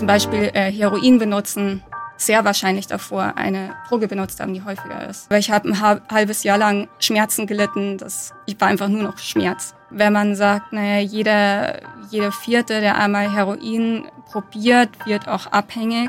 [0.00, 1.82] zum Beispiel äh, Heroin benutzen,
[2.16, 5.28] sehr wahrscheinlich davor eine Droge benutzt haben, die häufiger ist.
[5.28, 5.78] Weil ich habe ein
[6.10, 9.74] halbes Jahr lang Schmerzen gelitten, das ich war einfach nur noch Schmerz.
[9.90, 16.08] Wenn man sagt, naja, jeder, jeder Vierte, der einmal Heroin probiert, wird auch abhängig.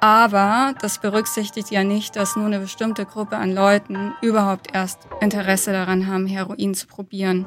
[0.00, 5.72] Aber das berücksichtigt ja nicht, dass nur eine bestimmte Gruppe an Leuten überhaupt erst Interesse
[5.72, 7.46] daran haben, Heroin zu probieren.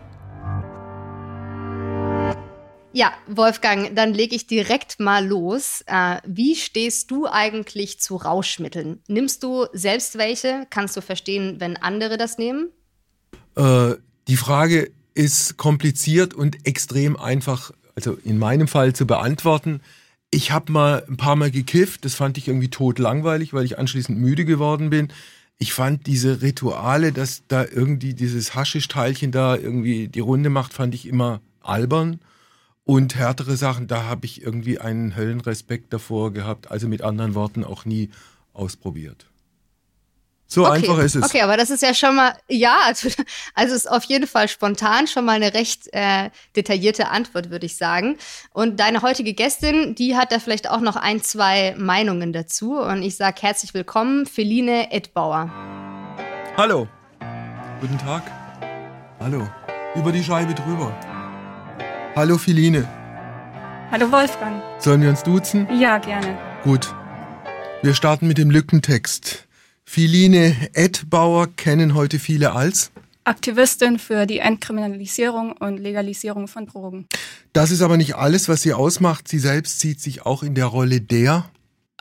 [2.93, 5.81] Ja, Wolfgang, dann lege ich direkt mal los.
[5.87, 8.99] Äh, wie stehst du eigentlich zu Rauschmitteln?
[9.07, 10.67] Nimmst du selbst welche?
[10.69, 12.69] Kannst du verstehen, wenn andere das nehmen?
[13.55, 13.95] Äh,
[14.27, 19.79] die Frage ist kompliziert und extrem einfach, also in meinem Fall zu beantworten.
[20.29, 23.79] Ich habe mal ein paar Mal gekifft, das fand ich irgendwie tot langweilig, weil ich
[23.79, 25.13] anschließend müde geworden bin.
[25.57, 30.93] Ich fand diese Rituale, dass da irgendwie dieses Haschischteilchen da irgendwie die Runde macht, fand
[30.93, 32.19] ich immer albern.
[32.83, 36.71] Und härtere Sachen, da habe ich irgendwie einen Höllenrespekt davor gehabt.
[36.71, 38.09] Also mit anderen Worten auch nie
[38.53, 39.27] ausprobiert.
[40.51, 40.75] So okay.
[40.75, 41.23] einfach ist es.
[41.23, 43.07] Okay, aber das ist ja schon mal, ja, also,
[43.53, 47.77] also ist auf jeden Fall spontan schon mal eine recht äh, detaillierte Antwort, würde ich
[47.77, 48.17] sagen.
[48.51, 52.81] Und deine heutige Gästin, die hat da vielleicht auch noch ein, zwei Meinungen dazu.
[52.81, 55.49] Und ich sage herzlich willkommen, Feline Edbauer.
[56.57, 56.89] Hallo.
[57.79, 58.23] Guten Tag.
[59.21, 59.47] Hallo.
[59.95, 60.93] Über die Scheibe drüber.
[62.13, 62.85] Hallo Philine.
[63.89, 64.61] Hallo Wolfgang.
[64.79, 65.65] Sollen wir uns duzen?
[65.79, 66.37] Ja, gerne.
[66.61, 66.93] Gut.
[67.83, 69.47] Wir starten mit dem Lückentext.
[69.85, 72.91] Philine Edbauer kennen heute viele als
[73.23, 77.07] Aktivistin für die Entkriminalisierung und Legalisierung von Drogen.
[77.53, 79.29] Das ist aber nicht alles, was sie ausmacht.
[79.29, 81.45] Sie selbst sieht sich auch in der Rolle der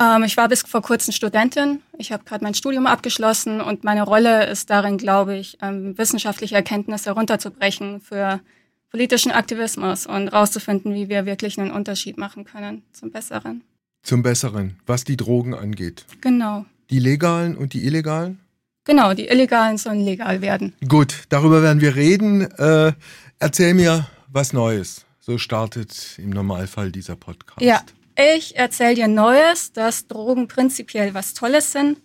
[0.01, 1.83] ähm, ich war bis vor kurzem Studentin.
[1.99, 6.55] Ich habe gerade mein Studium abgeschlossen und meine Rolle ist darin, glaube ich, ähm, wissenschaftliche
[6.55, 8.41] Erkenntnisse herunterzubrechen für
[8.91, 13.63] politischen Aktivismus und rauszufinden, wie wir wirklich einen Unterschied machen können zum Besseren.
[14.03, 16.05] Zum Besseren, was die Drogen angeht.
[16.21, 16.65] Genau.
[16.91, 18.41] Die legalen und die illegalen?
[18.85, 20.75] Genau, die illegalen sollen legal werden.
[20.89, 22.51] Gut, darüber werden wir reden.
[22.59, 22.93] Äh,
[23.39, 25.05] erzähl mir was Neues.
[25.21, 27.61] So startet im Normalfall dieser Podcast.
[27.61, 27.83] Ja,
[28.17, 31.99] ich erzähle dir Neues, dass Drogen prinzipiell was Tolles sind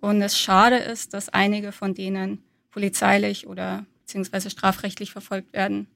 [0.00, 5.86] und es schade ist, dass einige von denen polizeilich oder beziehungsweise strafrechtlich verfolgt werden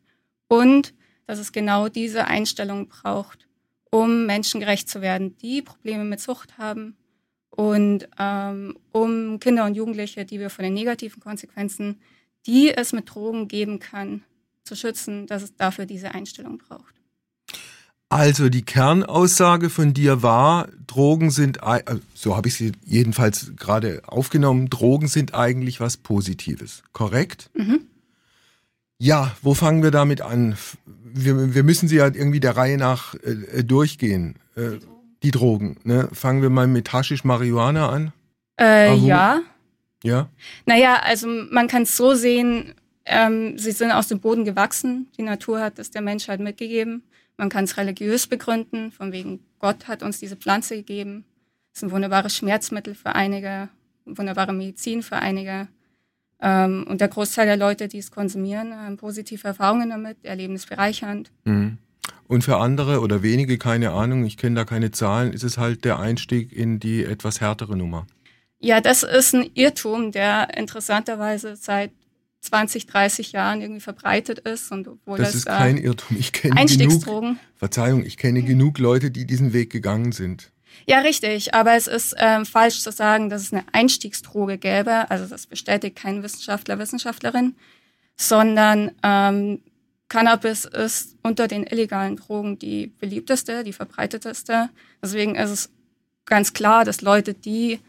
[0.52, 0.92] und
[1.26, 3.48] dass es genau diese Einstellung braucht,
[3.90, 6.94] um menschengerecht zu werden, die Probleme mit Sucht haben
[7.48, 12.00] und ähm, um Kinder und Jugendliche, die wir von den negativen Konsequenzen,
[12.46, 14.24] die es mit Drogen geben kann,
[14.64, 16.94] zu schützen, dass es dafür diese Einstellung braucht.
[18.10, 21.82] Also die Kernaussage von dir war, Drogen sind, äh,
[22.12, 27.48] so habe ich sie jedenfalls gerade aufgenommen, Drogen sind eigentlich was Positives, korrekt?
[27.54, 27.86] Mhm.
[29.02, 30.56] Ja, wo fangen wir damit an?
[30.86, 34.36] Wir, wir müssen sie ja irgendwie der Reihe nach äh, äh durchgehen.
[34.54, 34.78] Äh,
[35.24, 35.76] die Drogen.
[35.82, 36.08] Ne?
[36.12, 38.12] Fangen wir mal mit Haschisch Marihuana an.
[38.60, 39.40] Äh, ja.
[40.04, 40.28] Ja.
[40.66, 42.74] Naja, also man kann es so sehen,
[43.04, 45.08] ähm, sie sind aus dem Boden gewachsen.
[45.18, 47.02] Die Natur hat es der Menschheit mitgegeben.
[47.36, 51.24] Man kann es religiös begründen, von wegen Gott hat uns diese Pflanze gegeben.
[51.72, 53.68] Es ist ein wunderbares Schmerzmittel für einige,
[54.04, 55.66] wunderbare Medizin für einige.
[56.42, 60.66] Ähm, und der Großteil der Leute, die es konsumieren, haben positive Erfahrungen damit, erleben es
[60.66, 61.30] bereichernd.
[61.44, 61.78] Mhm.
[62.26, 65.84] Und für andere oder wenige, keine Ahnung, ich kenne da keine Zahlen, ist es halt
[65.84, 68.06] der Einstieg in die etwas härtere Nummer.
[68.58, 71.90] Ja, das ist ein Irrtum, der interessanterweise seit
[72.40, 74.72] 20, 30 Jahren irgendwie verbreitet ist.
[74.72, 76.16] Und obwohl das, das ist kein Irrtum.
[76.18, 77.30] Ich kenne Einstiegsdrogen.
[77.30, 80.52] Genug, Verzeihung, ich kenne genug Leute, die diesen Weg gegangen sind.
[80.86, 81.54] Ja, richtig.
[81.54, 85.10] Aber es ist ähm, falsch zu sagen, dass es eine Einstiegsdroge gäbe.
[85.10, 87.54] Also das bestätigt kein Wissenschaftler, Wissenschaftlerin,
[88.16, 89.60] sondern ähm,
[90.08, 94.68] Cannabis ist unter den illegalen Drogen die beliebteste, die verbreiteteste.
[95.02, 95.70] Deswegen ist es
[96.26, 97.80] ganz klar, dass Leute, die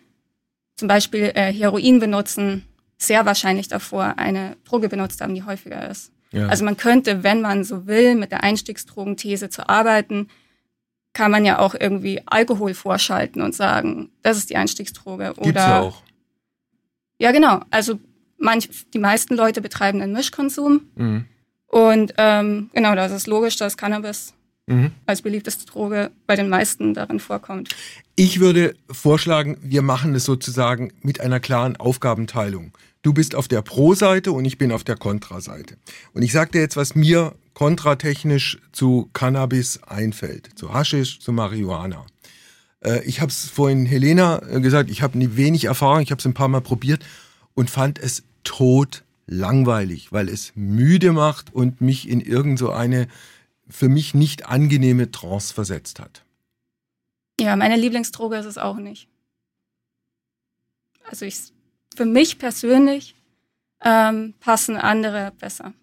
[0.78, 2.66] zum Beispiel äh, Heroin benutzen,
[2.98, 6.12] sehr wahrscheinlich davor eine Droge benutzt haben, die häufiger ist.
[6.32, 6.48] Ja.
[6.48, 10.30] Also man könnte, wenn man so will, mit der Einstiegsdrogenthese zu arbeiten,
[11.14, 15.34] kann man ja auch irgendwie Alkohol vorschalten und sagen, das ist die Einstiegsdroge.
[15.42, 16.02] Gibt's ja auch.
[17.20, 17.62] Ja, genau.
[17.70, 18.00] Also
[18.38, 20.82] manch, die meisten Leute betreiben einen Mischkonsum.
[20.96, 21.26] Mhm.
[21.68, 24.34] Und ähm, genau, das ist logisch, dass Cannabis
[24.68, 24.92] mhm.
[25.06, 27.76] als beliebteste Droge bei den meisten darin vorkommt.
[28.16, 32.72] Ich würde vorschlagen, wir machen es sozusagen mit einer klaren Aufgabenteilung.
[33.04, 35.76] Du bist auf der Pro-Seite und ich bin auf der Kontra-Seite.
[36.14, 42.06] Und ich sage dir jetzt, was mir kontratechnisch zu Cannabis einfällt, zu Haschisch, zu Marihuana.
[42.80, 46.26] Äh, ich habe es vorhin Helena äh, gesagt, ich habe wenig Erfahrung, ich habe es
[46.26, 47.06] ein paar Mal probiert
[47.54, 53.08] und fand es tot langweilig, weil es müde macht und mich in irgend so eine
[53.70, 56.24] für mich nicht angenehme Trance versetzt hat.
[57.40, 59.08] Ja, meine Lieblingsdroge ist es auch nicht.
[61.10, 61.53] Also ich,
[61.94, 63.16] für mich persönlich
[63.84, 65.74] ähm, passen andere besser.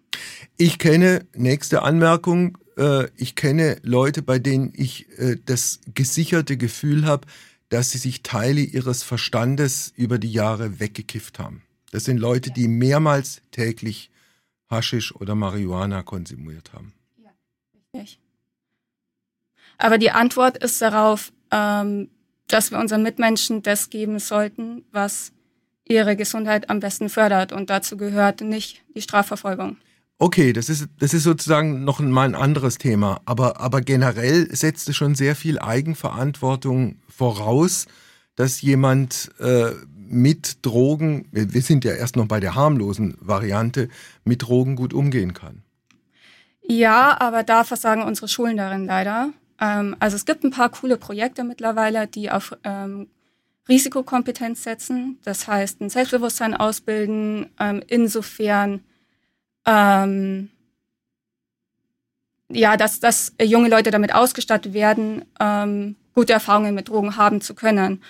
[0.57, 7.05] Ich kenne, nächste Anmerkung, äh, ich kenne Leute, bei denen ich äh, das gesicherte Gefühl
[7.05, 7.27] habe,
[7.69, 11.63] dass sie sich Teile ihres Verstandes über die Jahre weggekifft haben.
[11.91, 14.11] Das sind Leute, die mehrmals täglich
[14.69, 16.93] Haschisch oder Marihuana konsumiert haben.
[17.23, 17.31] Ja,
[17.73, 18.19] richtig.
[19.77, 22.09] Aber die Antwort ist darauf, ähm,
[22.47, 25.31] dass wir unseren Mitmenschen das geben sollten, was
[25.91, 27.51] ihre Gesundheit am besten fördert.
[27.51, 29.77] Und dazu gehört nicht die Strafverfolgung.
[30.17, 33.21] Okay, das ist, das ist sozusagen noch mal ein anderes Thema.
[33.25, 37.87] Aber, aber generell setzt es schon sehr viel Eigenverantwortung voraus,
[38.35, 43.87] dass jemand äh, mit Drogen, wir sind ja erst noch bei der harmlosen Variante,
[44.23, 45.63] mit Drogen gut umgehen kann.
[46.67, 49.31] Ja, aber da versagen unsere Schulen darin leider.
[49.59, 53.07] Ähm, also es gibt ein paar coole Projekte mittlerweile, die auf ähm,
[53.69, 55.19] Risikokompetenz setzen.
[55.23, 58.83] Das heißt, ein Selbstbewusstsein ausbilden, ähm, insofern
[59.65, 60.49] ähm,
[62.53, 67.53] ja, dass, dass junge Leute damit ausgestattet werden, ähm, gute Erfahrungen mit Drogen haben zu
[67.53, 68.03] können.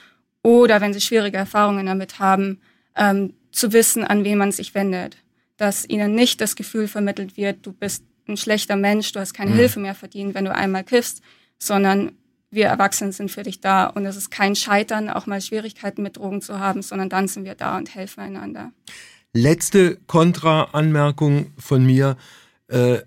[0.44, 2.59] Oder wenn sie schwierige Erfahrungen damit haben,
[2.95, 5.18] ähm, zu wissen, an wen man sich wendet.
[5.57, 9.51] Dass ihnen nicht das Gefühl vermittelt wird, du bist ein schlechter Mensch, du hast keine
[9.51, 9.56] mhm.
[9.56, 11.21] Hilfe mehr verdient, wenn du einmal kiffst,
[11.59, 12.13] sondern
[12.51, 16.18] wir Erwachsenen sind für dich da und es ist kein Scheitern, auch mal Schwierigkeiten mit
[16.18, 18.71] Drogen zu haben, sondern dann sind wir da und helfen einander.
[19.33, 22.18] Letzte Kontra-Anmerkung von mir.
[22.68, 23.00] Äh,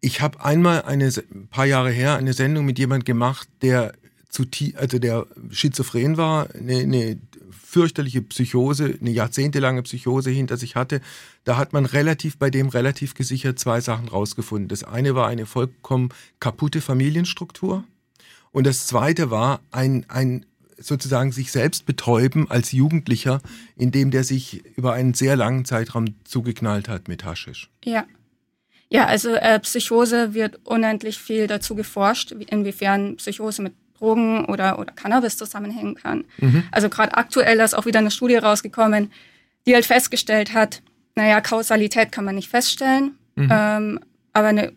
[0.00, 3.92] ich habe einmal eine ein paar Jahre her eine Sendung mit jemand gemacht, der
[4.28, 4.44] zu
[4.76, 7.18] also der schizophren war, eine, eine
[7.50, 11.00] fürchterliche Psychose, eine jahrzehntelange Psychose hinter sich hatte.
[11.44, 14.68] Da hat man relativ bei dem relativ gesichert zwei Sachen rausgefunden.
[14.68, 17.84] Das eine war eine vollkommen kaputte Familienstruktur
[18.52, 20.46] und das zweite war ein ein
[20.78, 23.40] sozusagen sich selbst betäuben als Jugendlicher,
[23.76, 27.70] indem der sich über einen sehr langen Zeitraum zugeknallt hat mit Haschisch.
[27.84, 28.04] Ja.
[28.88, 34.92] Ja, also äh, Psychose wird unendlich viel dazu geforscht, inwiefern Psychose mit Drogen oder, oder
[34.92, 36.24] Cannabis zusammenhängen kann.
[36.36, 36.64] Mhm.
[36.70, 39.10] Also gerade aktuell ist auch wieder eine Studie rausgekommen,
[39.66, 40.82] die halt festgestellt hat,
[41.14, 43.48] naja, Kausalität kann man nicht feststellen, mhm.
[43.50, 44.00] ähm,
[44.34, 44.72] aber eine,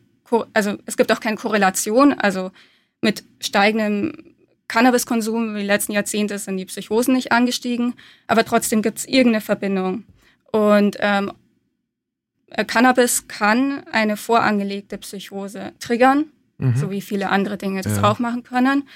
[0.54, 2.52] also es gibt auch keine Korrelation, also
[3.06, 4.36] mit steigendem
[4.68, 7.94] Cannabiskonsum in den letzten Jahrzehnten sind die Psychosen nicht angestiegen,
[8.28, 10.04] aber trotzdem gibt es irgendeine Verbindung.
[10.52, 11.32] Und ähm,
[12.48, 16.76] äh, Cannabis kann eine vorangelegte Psychose triggern, mhm.
[16.76, 18.04] so wie viele andere Dinge das ja.
[18.04, 18.90] auch machen können.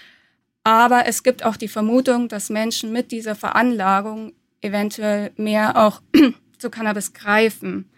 [0.63, 6.01] Aber es gibt auch die Vermutung, dass Menschen mit dieser Veranlagung eventuell mehr auch
[6.57, 7.89] zu Cannabis greifen.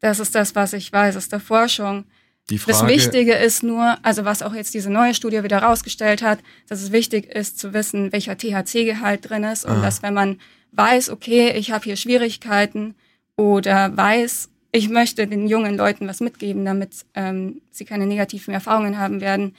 [0.00, 2.04] Das ist das, was ich weiß aus der Forschung.
[2.50, 6.22] Die Frage, das Wichtige ist nur, also was auch jetzt diese neue Studie wieder rausgestellt
[6.22, 6.38] hat,
[6.68, 9.82] dass es wichtig ist zu wissen, welcher THC-Gehalt drin ist und ah.
[9.82, 10.38] dass wenn man
[10.72, 12.94] weiß, okay, ich habe hier Schwierigkeiten
[13.36, 18.98] oder weiß, ich möchte den jungen Leuten was mitgeben, damit ähm, sie keine negativen Erfahrungen
[18.98, 19.56] haben werden,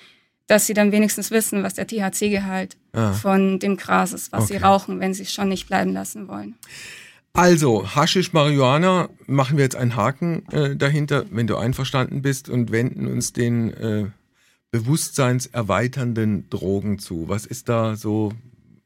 [0.48, 3.12] dass sie dann wenigstens wissen, was der THC-Gehalt ah.
[3.12, 4.54] von dem Gras ist, was okay.
[4.54, 6.56] sie rauchen, wenn sie es schon nicht bleiben lassen wollen.
[7.38, 12.72] Also, Haschisch Marihuana, machen wir jetzt einen Haken äh, dahinter, wenn du einverstanden bist, und
[12.72, 14.06] wenden uns den äh,
[14.72, 17.30] bewusstseinserweiternden Drogen zu.
[17.30, 18.32] Was ist da so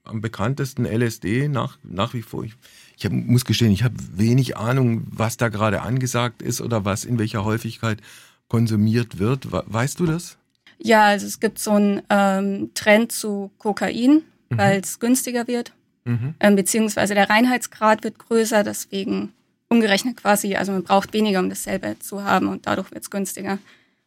[0.03, 2.43] am bekanntesten LSD nach, nach wie vor?
[2.43, 2.55] Ich,
[2.97, 7.05] ich hab, muss gestehen, ich habe wenig Ahnung, was da gerade angesagt ist oder was
[7.05, 8.01] in welcher Häufigkeit
[8.49, 9.47] konsumiert wird.
[9.49, 10.37] Weißt du das?
[10.77, 14.57] Ja, also es gibt so einen ähm, Trend zu Kokain, mhm.
[14.57, 15.71] weil es günstiger wird.
[16.05, 16.35] Mhm.
[16.39, 19.33] Ähm, beziehungsweise der Reinheitsgrad wird größer, deswegen
[19.69, 23.59] umgerechnet quasi, also man braucht weniger, um dasselbe zu haben und dadurch wird es günstiger.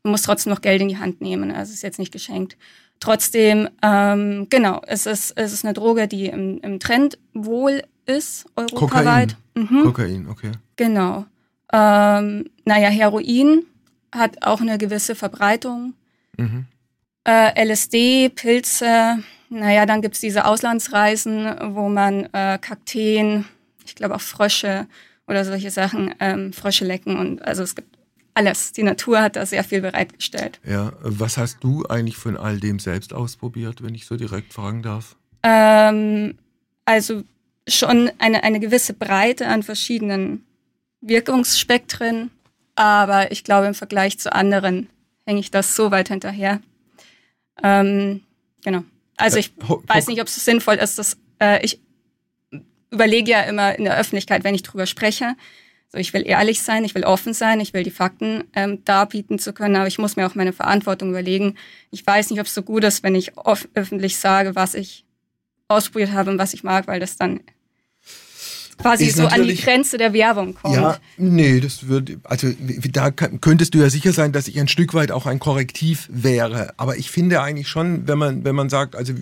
[0.02, 2.56] Man muss trotzdem noch Geld in die Hand nehmen, also es ist jetzt nicht geschenkt.
[3.00, 8.46] Trotzdem, ähm, genau, es ist, es ist eine Droge, die im, im Trend wohl ist,
[8.56, 9.36] europaweit.
[9.54, 9.82] Kokain, mhm.
[9.84, 10.52] Kokain okay.
[10.76, 11.26] Genau.
[11.72, 13.64] Ähm, naja, Heroin
[14.12, 15.94] hat auch eine gewisse Verbreitung.
[16.36, 16.66] Mhm.
[17.24, 19.18] Äh, LSD, Pilze,
[19.54, 23.44] naja, dann gibt's diese Auslandsreisen, wo man äh, Kakteen,
[23.86, 24.86] ich glaube auch Frösche
[25.26, 27.96] oder solche Sachen, ähm, Frösche lecken und also es gibt
[28.34, 28.72] alles.
[28.72, 30.60] Die Natur hat da sehr viel bereitgestellt.
[30.64, 34.82] Ja, was hast du eigentlich von all dem selbst ausprobiert, wenn ich so direkt fragen
[34.82, 35.16] darf?
[35.44, 36.34] Ähm,
[36.84, 37.22] also
[37.68, 40.44] schon eine, eine gewisse Breite an verschiedenen
[41.00, 42.30] Wirkungsspektren,
[42.74, 44.88] aber ich glaube, im Vergleich zu anderen
[45.26, 46.60] hänge ich das so weit hinterher.
[47.62, 48.22] Ähm,
[48.64, 48.82] genau.
[49.16, 51.80] Also ich weiß nicht, ob es sinnvoll ist, dass äh, ich
[52.90, 55.36] überlege ja immer in der Öffentlichkeit, wenn ich drüber spreche.
[55.88, 59.38] So, ich will ehrlich sein, ich will offen sein, ich will die Fakten ähm, darbieten
[59.38, 61.56] zu können, aber ich muss mir auch meine Verantwortung überlegen.
[61.90, 63.32] Ich weiß nicht, ob es so gut ist, wenn ich
[63.74, 65.04] öffentlich sage, was ich
[65.68, 67.40] ausprobiert habe und was ich mag, weil das dann
[68.78, 70.76] quasi so an die Grenze der Werbung kommt.
[70.76, 72.48] Ja, nee, das würde, also
[72.90, 76.74] da könntest du ja sicher sein, dass ich ein Stück weit auch ein Korrektiv wäre.
[76.76, 79.12] Aber ich finde eigentlich schon, wenn man, wenn man sagt, also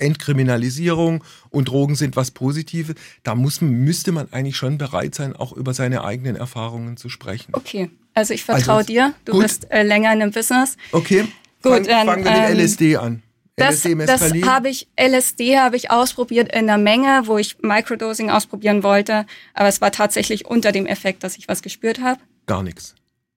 [0.00, 5.52] Entkriminalisierung und Drogen sind was Positives, da muss, müsste man eigentlich schon bereit sein, auch
[5.52, 7.52] über seine eigenen Erfahrungen zu sprechen.
[7.52, 9.42] Okay, also ich vertraue also, dir, du gut.
[9.42, 10.76] bist äh, länger in dem Business.
[10.92, 11.26] Okay,
[11.62, 13.22] gut, Fang, fangen wir mit ähm, LSD an.
[13.60, 18.82] Das, das habe ich, LSD habe ich ausprobiert in einer Menge, wo ich Microdosing ausprobieren
[18.82, 22.20] wollte, aber es war tatsächlich unter dem Effekt, dass ich was gespürt habe.
[22.46, 22.94] Gar nichts.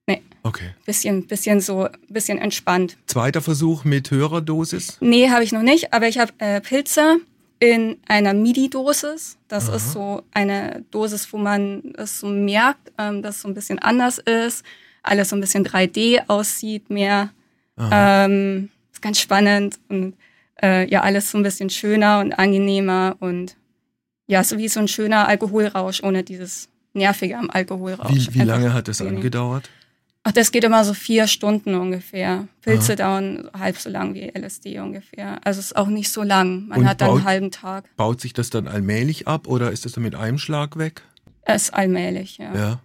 [0.07, 0.21] Nee.
[0.43, 0.71] Okay.
[0.85, 2.97] Bisschen, bisschen so, bisschen entspannt.
[3.05, 4.97] Zweiter Versuch mit höherer Dosis?
[4.99, 7.19] Nee, habe ich noch nicht, aber ich habe äh, Pilze
[7.59, 9.37] in einer MIDI-Dosis.
[9.47, 9.77] Das Aha.
[9.77, 13.79] ist so eine Dosis, wo man es so merkt, ähm, dass es so ein bisschen
[13.79, 14.65] anders ist,
[15.01, 17.31] alles so ein bisschen 3D aussieht, mehr.
[17.79, 18.69] Ähm,
[19.03, 20.15] ganz spannend und
[20.61, 23.55] äh, ja, alles so ein bisschen schöner und angenehmer und
[24.25, 28.29] ja, so wie so ein schöner Alkoholrausch ohne dieses nervige am Alkoholrausch.
[28.29, 29.69] Wie, wie lange hat das angedauert?
[30.25, 32.47] Ach, das geht immer so vier Stunden ungefähr.
[32.61, 32.95] Pilze Aha.
[32.95, 35.45] dauern halb so lang wie LSD ungefähr.
[35.45, 36.67] Also es ist auch nicht so lang.
[36.67, 37.93] Man und hat dann baut, einen halben Tag.
[37.97, 41.01] Baut sich das dann allmählich ab oder ist das dann mit einem Schlag weg?
[41.41, 42.55] Es ist allmählich, ja.
[42.55, 42.79] Ja.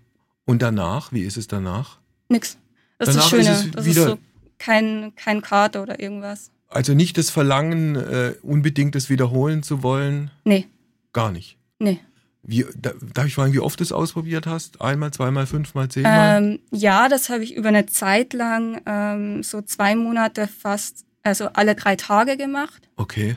[0.46, 1.98] Und danach, wie ist es danach?
[2.28, 2.58] Nix.
[2.98, 3.66] Das danach ist das Schöne.
[3.66, 4.18] Ist das ist so
[4.58, 6.50] kein, kein Kater oder irgendwas.
[6.68, 10.30] Also nicht das Verlangen, äh, unbedingt das wiederholen zu wollen?
[10.44, 10.66] Nee.
[11.12, 11.56] Gar nicht?
[11.78, 12.00] Nee.
[12.42, 14.80] Wie, da, darf ich fragen, wie oft du es ausprobiert hast?
[14.80, 16.42] Einmal, zweimal, fünfmal, zehnmal?
[16.42, 21.48] Ähm, ja, das habe ich über eine Zeit lang, ähm, so zwei Monate fast, also
[21.54, 22.88] alle drei Tage gemacht.
[22.96, 23.36] Okay.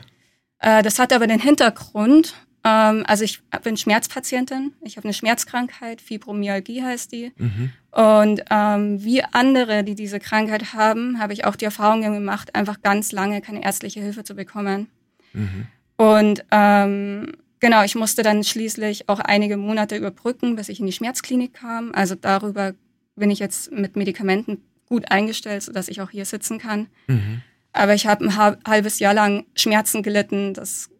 [0.58, 6.00] Äh, das hat aber den Hintergrund, ähm, also ich bin Schmerzpatientin, ich habe eine Schmerzkrankheit,
[6.00, 7.32] Fibromyalgie heißt die.
[7.36, 7.72] Mhm.
[7.90, 12.80] Und ähm, wie andere, die diese Krankheit haben, habe ich auch die Erfahrung gemacht, einfach
[12.82, 14.88] ganz lange keine ärztliche Hilfe zu bekommen.
[15.32, 15.66] Mhm.
[15.96, 20.92] Und ähm, genau, ich musste dann schließlich auch einige Monate überbrücken, bis ich in die
[20.92, 21.92] Schmerzklinik kam.
[21.94, 22.74] Also darüber
[23.16, 26.86] bin ich jetzt mit Medikamenten gut eingestellt, sodass ich auch hier sitzen kann.
[27.08, 27.42] Mhm.
[27.72, 30.54] Aber ich habe ein halbes Jahr lang Schmerzen gelitten.
[30.54, 30.90] Das,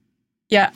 [0.51, 0.73] ja,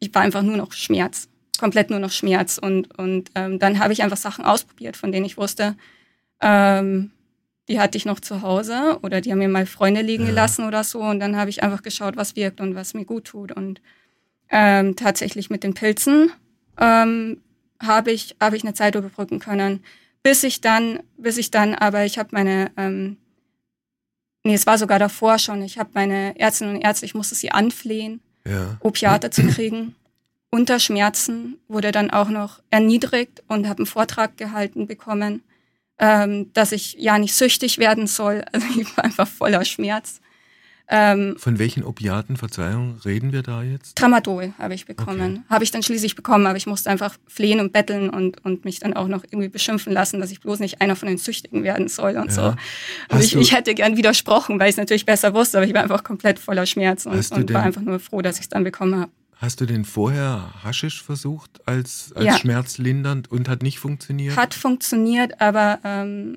[0.00, 1.30] ich war einfach nur noch Schmerz
[1.60, 2.58] komplett nur noch Schmerz.
[2.58, 5.76] Und, und ähm, dann habe ich einfach Sachen ausprobiert, von denen ich wusste,
[6.40, 7.10] ähm,
[7.68, 10.30] die hatte ich noch zu Hause oder die haben mir mal Freunde liegen ja.
[10.30, 11.00] gelassen oder so.
[11.00, 13.52] Und dann habe ich einfach geschaut, was wirkt und was mir gut tut.
[13.52, 13.80] Und
[14.48, 16.32] ähm, tatsächlich mit den Pilzen
[16.80, 17.42] ähm,
[17.80, 19.84] habe ich, hab ich eine Zeit überbrücken können.
[20.22, 23.18] Bis ich dann, bis ich dann, aber ich habe meine, ähm,
[24.44, 27.52] nee, es war sogar davor schon, ich habe meine Ärztinnen und Ärzte, ich musste sie
[27.52, 28.76] anflehen, ja.
[28.80, 29.94] Opiate zu kriegen
[30.50, 35.42] unter Schmerzen, wurde dann auch noch erniedrigt und habe einen Vortrag gehalten bekommen,
[35.98, 38.44] ähm, dass ich ja nicht süchtig werden soll.
[38.52, 40.20] Also ich war einfach voller Schmerz.
[40.92, 43.94] Ähm, Von welchen Opiaten, Verzeihung, reden wir da jetzt?
[43.94, 45.36] Tramadol habe ich bekommen.
[45.36, 45.44] Okay.
[45.48, 48.80] Habe ich dann schließlich bekommen, aber ich musste einfach flehen und betteln und, und mich
[48.80, 51.86] dann auch noch irgendwie beschimpfen lassen, dass ich bloß nicht einer von den Süchtigen werden
[51.86, 52.32] soll und ja.
[52.32, 52.54] so.
[53.14, 55.82] Und ich, ich, hätte gern widersprochen, weil ich es natürlich besser wusste, aber ich war
[55.82, 58.96] einfach komplett voller Schmerz und, und war einfach nur froh, dass ich es dann bekommen
[58.96, 59.12] habe.
[59.36, 62.36] Hast du denn vorher Haschisch versucht als, als ja.
[62.36, 64.36] schmerzlindernd und hat nicht funktioniert?
[64.36, 66.36] Hat funktioniert, aber ähm,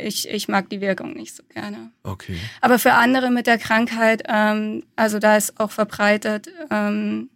[0.00, 1.90] ich, ich mag die Wirkung nicht so gerne.
[2.02, 2.36] Okay.
[2.60, 7.30] Aber für andere mit der Krankheit, ähm, also da ist auch verbreitet, ähm,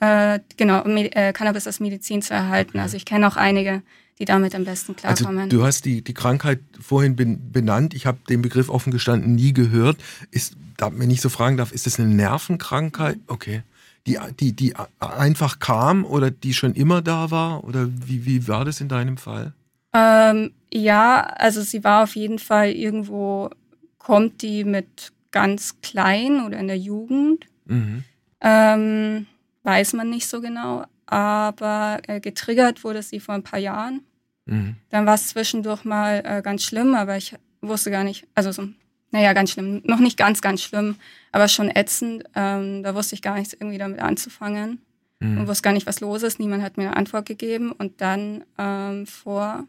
[0.00, 2.70] äh, genau, äh, Cannabis als Medizin zu erhalten.
[2.70, 2.80] Okay.
[2.80, 3.82] Also ich kenne auch einige,
[4.18, 5.44] die damit am besten also klarkommen.
[5.44, 7.94] Also du hast die, die Krankheit vorhin benannt.
[7.94, 9.98] Ich habe den Begriff offen gestanden nie gehört.
[10.30, 13.18] Ist, wenn ich so fragen darf, ist das eine Nervenkrankheit?
[13.26, 13.62] Okay
[14.06, 17.64] die, die, die einfach kam oder die schon immer da war?
[17.64, 19.52] Oder wie, wie war das in deinem Fall?
[19.92, 23.50] Ähm, ja, also sie war auf jeden Fall irgendwo,
[23.98, 27.46] kommt die mit ganz klein oder in der Jugend.
[27.66, 28.04] Mhm.
[28.40, 29.26] Ähm,
[29.62, 30.84] weiß man nicht so genau.
[31.06, 34.02] Aber äh, getriggert wurde sie vor ein paar Jahren.
[34.46, 34.76] Mhm.
[34.90, 38.68] Dann war es zwischendurch mal äh, ganz schlimm, aber ich wusste gar nicht, also so
[39.12, 39.82] naja, ganz schlimm.
[39.84, 40.96] Noch nicht ganz, ganz schlimm,
[41.32, 42.24] aber schon ätzend.
[42.34, 44.80] Ähm, da wusste ich gar nichts irgendwie damit anzufangen
[45.18, 45.40] mhm.
[45.40, 46.38] und wusste gar nicht, was los ist.
[46.38, 47.72] Niemand hat mir eine Antwort gegeben.
[47.72, 49.64] Und dann ähm, vor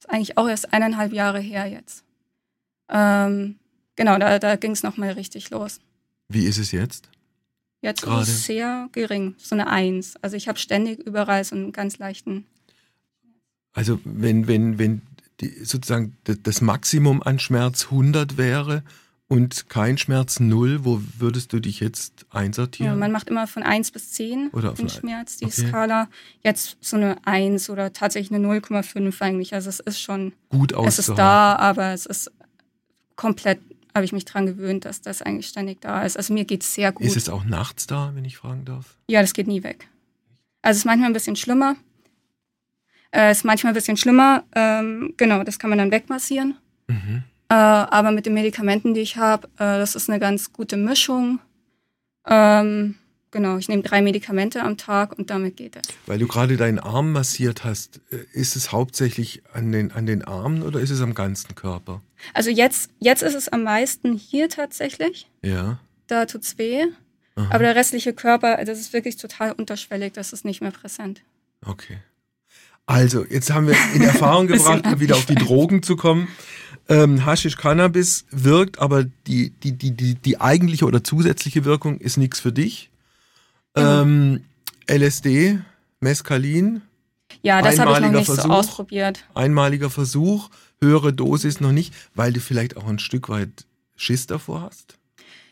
[0.00, 2.04] Ist eigentlich auch erst eineinhalb Jahre her jetzt.
[2.88, 3.56] Ähm,
[3.96, 5.80] genau, da, da ging es nochmal richtig los.
[6.28, 7.08] Wie ist es jetzt?
[7.82, 8.22] Jetzt Gerade.
[8.22, 10.16] ist es sehr gering, so eine Eins.
[10.22, 12.46] Also ich habe ständig überall so einen ganz leichten.
[13.72, 15.02] Also wenn, wenn, wenn
[15.40, 18.82] die, sozusagen das Maximum an Schmerz 100 wäre
[19.30, 22.92] und kein Schmerz 0, wo würdest du dich jetzt einsortieren?
[22.92, 25.68] Ja, man macht immer von 1 bis 10 oder den Schmerz, die okay.
[25.68, 26.08] Skala.
[26.42, 29.54] Jetzt so eine 1 oder tatsächlich eine 0,5 eigentlich.
[29.54, 32.32] Also es ist schon gut Es ist da, aber es ist
[33.14, 33.60] komplett
[33.94, 36.16] habe ich mich daran gewöhnt, dass das eigentlich ständig da ist.
[36.16, 37.06] Also mir geht es sehr gut.
[37.06, 38.96] Ist es auch nachts da, wenn ich fragen darf?
[39.08, 39.88] Ja, das geht nie weg.
[40.62, 41.76] Also es ist manchmal ein bisschen schlimmer.
[43.12, 44.44] Es äh, ist manchmal ein bisschen schlimmer.
[44.56, 46.56] Ähm, genau, das kann man dann wegmassieren.
[46.88, 47.22] Mhm.
[47.50, 51.40] Äh, aber mit den Medikamenten, die ich habe, äh, das ist eine ganz gute Mischung.
[52.26, 52.94] Ähm,
[53.32, 55.82] Genau, ich nehme drei Medikamente am Tag und damit geht es.
[56.06, 60.24] Weil du gerade deinen Arm massiert hast, äh, ist es hauptsächlich an den, an den
[60.24, 62.02] Armen oder ist es am ganzen Körper?
[62.34, 65.28] Also jetzt, jetzt ist es am meisten hier tatsächlich.
[65.42, 65.78] Ja.
[66.08, 66.86] Da tut es weh.
[67.36, 67.46] Aha.
[67.50, 71.22] Aber der restliche Körper, das ist wirklich total unterschwellig, das ist nicht mehr präsent.
[71.64, 71.98] Okay.
[72.90, 76.26] Also, jetzt haben wir in Erfahrung gebracht, wieder auf die Drogen zu kommen.
[76.88, 82.16] Ähm, Haschisch Cannabis wirkt, aber die, die, die, die, die eigentliche oder zusätzliche Wirkung ist
[82.16, 82.90] nichts für dich.
[83.76, 84.42] Ähm,
[84.90, 85.60] LSD,
[86.00, 86.82] Mescalin.
[87.42, 89.24] Ja, das habe ich noch nicht Versuch, so ausprobiert.
[89.34, 94.62] Einmaliger Versuch, höhere Dosis noch nicht, weil du vielleicht auch ein Stück weit Schiss davor
[94.62, 94.98] hast?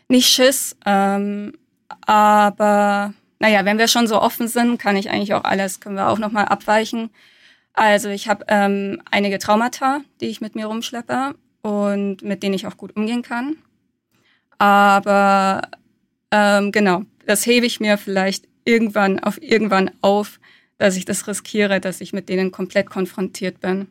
[0.09, 1.53] Nicht Schiss, ähm,
[2.01, 6.09] aber naja, wenn wir schon so offen sind, kann ich eigentlich auch alles, können wir
[6.09, 7.11] auch nochmal abweichen.
[7.73, 12.67] Also ich habe ähm, einige Traumata, die ich mit mir rumschleppe und mit denen ich
[12.67, 13.57] auch gut umgehen kann.
[14.59, 15.63] Aber
[16.33, 20.41] ähm, genau, das hebe ich mir vielleicht irgendwann auf irgendwann auf,
[20.79, 23.89] dass ich das riskiere, dass ich mit denen komplett konfrontiert bin.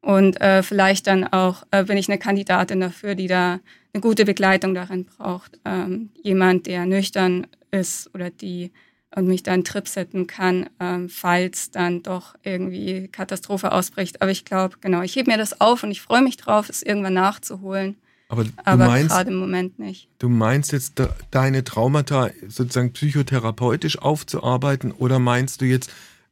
[0.00, 3.58] Und äh, vielleicht dann auch äh, bin ich eine Kandidatin dafür, die da
[3.92, 5.58] eine gute Begleitung darin braucht.
[5.64, 8.72] Ähm, jemand, der nüchtern ist oder die
[9.14, 14.20] und mich dann Trip setzen kann, ähm, falls dann doch irgendwie Katastrophe ausbricht.
[14.20, 16.82] Aber ich glaube, genau, ich hebe mir das auf und ich freue mich drauf, es
[16.82, 17.96] irgendwann nachzuholen.
[18.28, 20.08] Aber, du Aber meinst, gerade im Moment nicht.
[20.18, 25.90] Du meinst jetzt de, deine Traumata sozusagen psychotherapeutisch aufzuarbeiten oder meinst du jetzt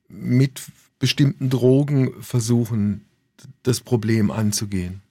[0.08, 0.62] mit
[0.98, 3.06] bestimmten Drogen versuchen,
[3.62, 5.03] das Problem anzugehen?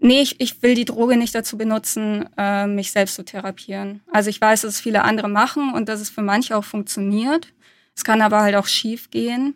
[0.00, 4.00] Nee, ich, ich will die Droge nicht dazu benutzen, äh, mich selbst zu therapieren.
[4.12, 7.52] Also ich weiß, dass es viele andere machen und dass es für manche auch funktioniert.
[7.96, 9.54] Es kann aber halt auch schief gehen.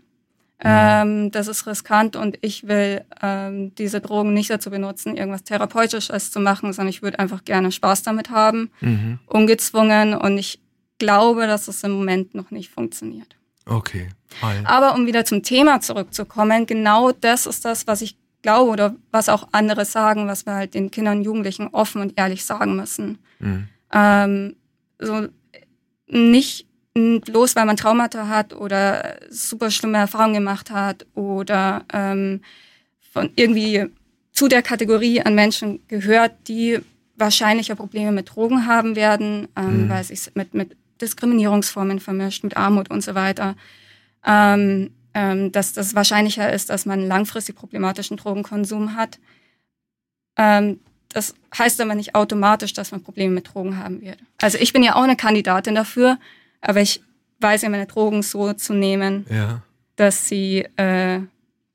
[0.64, 6.31] Ähm, das ist riskant und ich will ähm, diese Drogen nicht dazu benutzen, irgendwas Therapeutisches
[6.31, 9.18] zu machen, sondern ich würde einfach gerne Spaß damit haben, mhm.
[9.26, 10.61] ungezwungen und ich
[10.98, 13.37] glaube, dass es im Moment noch nicht funktioniert.
[13.66, 14.09] Okay.
[14.40, 14.59] Hi.
[14.64, 19.28] Aber um wieder zum Thema zurückzukommen, genau das ist das, was ich glaube oder was
[19.28, 23.18] auch andere sagen, was wir halt den Kindern und Jugendlichen offen und ehrlich sagen müssen.
[23.38, 23.68] Mhm.
[23.92, 24.57] Ähm,
[24.98, 25.28] so
[26.09, 32.42] nicht bloß weil man Traumata hat oder super schlimme Erfahrungen gemacht hat oder ähm,
[33.12, 33.87] von irgendwie
[34.33, 36.81] zu der Kategorie an Menschen gehört, die
[37.16, 39.88] wahrscheinlicher Probleme mit Drogen haben werden, ähm, mhm.
[39.88, 43.57] weil es sich mit, mit Diskriminierungsformen vermischt, mit Armut und so weiter.
[44.26, 49.18] Ähm, ähm, dass das wahrscheinlicher ist, dass man langfristig problematischen Drogenkonsum hat.
[50.37, 54.18] Ähm, das heißt aber nicht automatisch, dass man Probleme mit Drogen haben wird.
[54.40, 56.18] Also ich bin ja auch eine Kandidatin dafür,
[56.61, 57.03] aber ich
[57.40, 59.62] weiß ja meine Drogen so zu nehmen, ja.
[59.96, 61.20] dass sie, äh,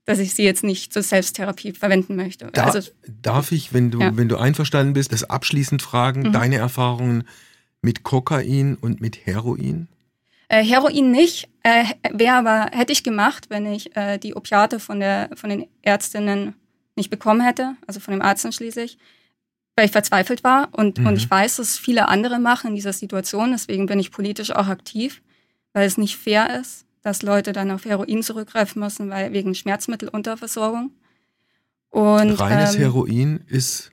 [0.05, 2.49] dass ich sie jetzt nicht zur Selbsttherapie verwenden möchte.
[2.51, 2.89] Da, also,
[3.21, 4.15] darf ich, wenn du, ja.
[4.15, 6.31] wenn du einverstanden bist, das abschließend fragen, mhm.
[6.31, 7.25] deine Erfahrungen
[7.81, 9.87] mit Kokain und mit Heroin?
[10.49, 14.99] Äh, Heroin nicht, äh, wäre aber, hätte ich gemacht, wenn ich äh, die Opiate von,
[14.99, 16.55] der, von den Ärztinnen
[16.95, 18.97] nicht bekommen hätte, also von dem Arzt schließlich
[19.77, 21.05] weil ich verzweifelt war und, mhm.
[21.05, 23.51] und ich weiß, dass viele andere machen in dieser Situation.
[23.51, 25.21] Deswegen bin ich politisch auch aktiv,
[25.71, 30.91] weil es nicht fair ist, dass Leute dann auf Heroin zurückgreifen müssen, weil wegen Schmerzmittelunterversorgung.
[31.91, 33.91] Und, Reines ähm, Heroin ist,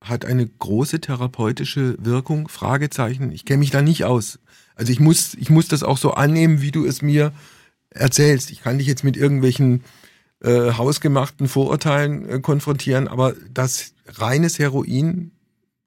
[0.00, 2.48] hat eine große therapeutische Wirkung?
[2.48, 3.30] Fragezeichen.
[3.30, 4.40] Ich kenne mich da nicht aus.
[4.74, 7.32] Also ich muss, ich muss das auch so annehmen, wie du es mir
[7.90, 8.50] erzählst.
[8.50, 9.84] Ich kann dich jetzt mit irgendwelchen
[10.42, 15.30] äh, hausgemachten Vorurteilen äh, konfrontieren, aber dass reines Heroin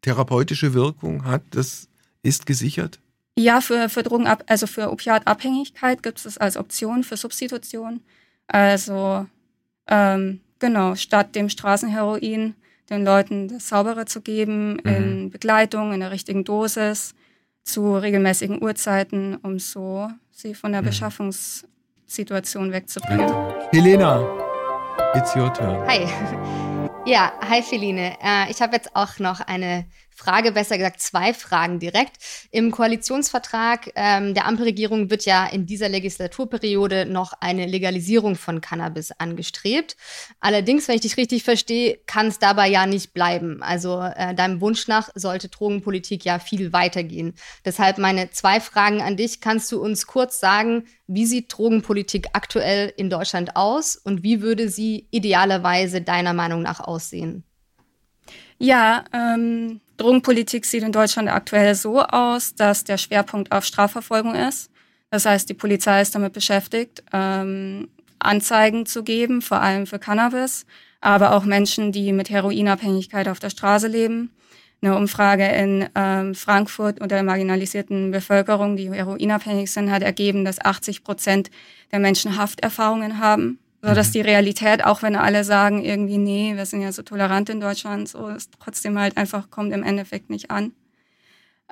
[0.01, 1.87] therapeutische Wirkung hat, das
[2.21, 2.99] ist gesichert?
[3.37, 8.01] Ja, für, für Drogenab also für Opiatabhängigkeit gibt es als Option für Substitution.
[8.47, 9.25] Also
[9.87, 12.55] ähm, genau, statt dem Straßenheroin
[12.89, 14.79] den Leuten das Saubere zu geben, mhm.
[14.85, 17.15] in Begleitung, in der richtigen Dosis,
[17.65, 20.85] zu regelmäßigen Uhrzeiten, um so sie von der mhm.
[20.85, 23.33] Beschaffungssituation wegzubringen.
[23.71, 24.23] Helena,
[25.15, 25.85] It's your turn.
[25.87, 26.07] Hi.
[27.07, 28.17] Ja, hi Feline.
[28.19, 32.17] Äh, ich habe jetzt auch noch eine Frage, besser gesagt zwei Fragen direkt.
[32.49, 39.11] Im Koalitionsvertrag ähm, der Ampelregierung wird ja in dieser Legislaturperiode noch eine Legalisierung von Cannabis
[39.11, 39.97] angestrebt.
[40.39, 43.61] Allerdings, wenn ich dich richtig verstehe, kann es dabei ja nicht bleiben.
[43.61, 47.33] Also äh, deinem Wunsch nach sollte Drogenpolitik ja viel weitergehen.
[47.65, 49.41] Deshalb meine zwei Fragen an dich.
[49.41, 54.69] Kannst du uns kurz sagen, wie sieht Drogenpolitik aktuell in Deutschland aus und wie würde
[54.69, 57.43] sie idealerweise deiner Meinung nach aussehen?
[58.57, 64.69] Ja, ähm, Drogenpolitik sieht in Deutschland aktuell so aus, dass der Schwerpunkt auf Strafverfolgung ist.
[65.09, 67.87] Das heißt, die Polizei ist damit beschäftigt, ähm,
[68.19, 70.65] Anzeigen zu geben, vor allem für Cannabis,
[70.99, 74.31] aber auch Menschen, die mit Heroinabhängigkeit auf der Straße leben.
[74.81, 80.59] Eine Umfrage in ähm, Frankfurt unter der marginalisierten Bevölkerung, die heroinabhängig sind, hat ergeben, dass
[80.59, 81.49] 80 Prozent
[81.91, 84.13] der Menschen Hafterfahrungen haben so dass mhm.
[84.13, 88.09] die Realität, auch wenn alle sagen irgendwie, nee, wir sind ja so tolerant in Deutschland,
[88.09, 90.73] so ist trotzdem halt einfach, kommt im Endeffekt nicht an.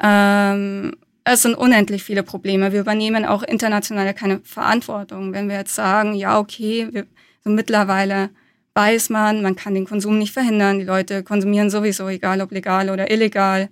[0.02, 2.72] Ähm, es sind unendlich viele Probleme.
[2.72, 5.34] Wir übernehmen auch international keine Verantwortung.
[5.34, 7.06] Wenn wir jetzt sagen, ja, okay, wir,
[7.44, 8.30] so mittlerweile
[8.76, 12.90] weiß man, man kann den Konsum nicht verhindern, die Leute konsumieren sowieso, egal ob legal
[12.90, 13.70] oder illegal,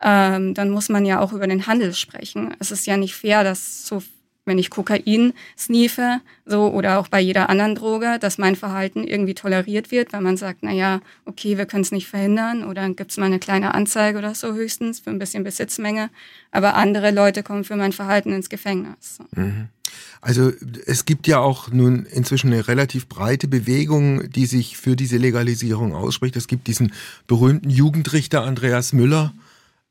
[0.00, 2.54] ähm, dann muss man ja auch über den Handel sprechen.
[2.60, 4.02] Es ist ja nicht fair, dass so
[4.44, 9.34] wenn ich Kokain sniefe, so oder auch bei jeder anderen Droge, dass mein Verhalten irgendwie
[9.34, 13.10] toleriert wird, weil man sagt, na ja, okay, wir können es nicht verhindern oder gibt
[13.10, 16.10] es mal eine kleine Anzeige oder so höchstens für ein bisschen Besitzmenge,
[16.50, 19.18] aber andere Leute kommen für mein Verhalten ins Gefängnis.
[19.34, 19.68] Mhm.
[20.20, 20.52] Also
[20.86, 25.94] es gibt ja auch nun inzwischen eine relativ breite Bewegung, die sich für diese Legalisierung
[25.94, 26.36] ausspricht.
[26.36, 26.92] Es gibt diesen
[27.26, 29.34] berühmten Jugendrichter Andreas Müller,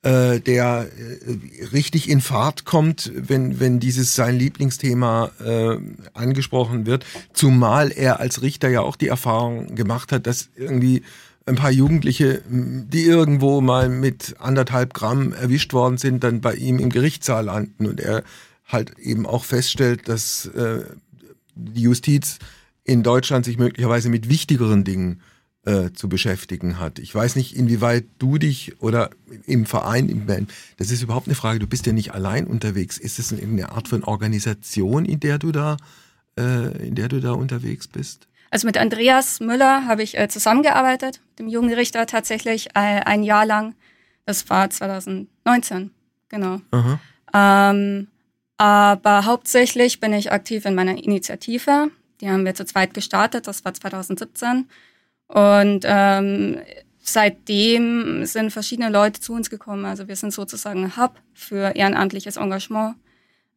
[0.04, 5.78] äh, der äh, richtig in Fahrt kommt, wenn, wenn dieses sein Lieblingsthema äh,
[6.14, 7.06] angesprochen wird.
[7.34, 11.04] Zumal er als Richter ja auch die Erfahrung gemacht hat, dass irgendwie
[11.46, 16.80] ein paar Jugendliche, die irgendwo mal mit anderthalb Gramm erwischt worden sind, dann bei ihm
[16.80, 18.24] im Gerichtssaal landen und er
[18.66, 20.84] halt eben auch feststellt, dass äh,
[21.56, 22.40] die Justiz
[22.84, 25.22] in Deutschland sich möglicherweise mit wichtigeren Dingen
[25.66, 27.00] äh, zu beschäftigen hat.
[27.00, 29.10] Ich weiß nicht, inwieweit du dich oder
[29.46, 32.98] im Verein, im Band, das ist überhaupt eine Frage, du bist ja nicht allein unterwegs.
[32.98, 35.78] Ist es eine Art von Organisation, in der du da,
[36.38, 38.28] äh, in der du da unterwegs bist?
[38.52, 43.74] Also mit Andreas Müller habe ich äh, zusammengearbeitet, dem Jugendrichter tatsächlich äh, ein Jahr lang.
[44.26, 45.92] Das war 2019,
[46.30, 46.62] genau.
[47.34, 48.08] Ähm,
[48.58, 51.90] aber hauptsächlich bin ich aktiv in meiner Initiative.
[52.22, 54.68] Die haben wir zu zweit gestartet, das war 2017.
[55.34, 56.60] Und ähm,
[57.02, 59.84] seitdem sind verschiedene Leute zu uns gekommen.
[59.84, 62.96] Also wir sind sozusagen ein Hub für ehrenamtliches Engagement.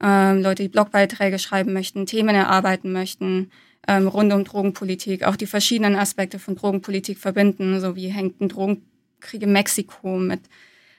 [0.03, 3.51] Ähm, Leute, die Blogbeiträge schreiben möchten, Themen erarbeiten möchten,
[3.89, 8.49] ähm, rund um Drogenpolitik, auch die verschiedenen Aspekte von Drogenpolitik verbinden, so wie hängt ein
[8.49, 10.41] Drogenkrieg in Mexiko mit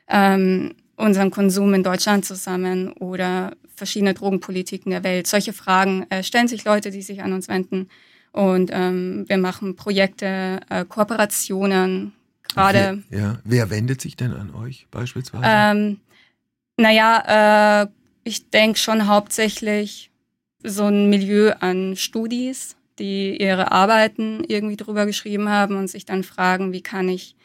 [0.08, 5.26] ähm, unserem Konsum in Deutschland zusammen oder verschiedene Drogenpolitiken der Welt.
[5.26, 7.90] Solche Fragen äh, stellen sich Leute, die sich an uns wenden.
[8.32, 12.14] Und ähm, wir machen Projekte, äh, Kooperationen,
[12.48, 13.04] gerade.
[13.10, 15.44] Ja, wer wendet sich denn an euch beispielsweise?
[15.46, 16.00] Ähm,
[16.78, 17.88] naja, äh,
[18.24, 20.12] ich denke schon hauptsächlich
[20.64, 26.24] so ein Milieu an Studis, die ihre Arbeiten irgendwie drüber geschrieben haben und sich dann
[26.24, 27.36] fragen, wie kann ich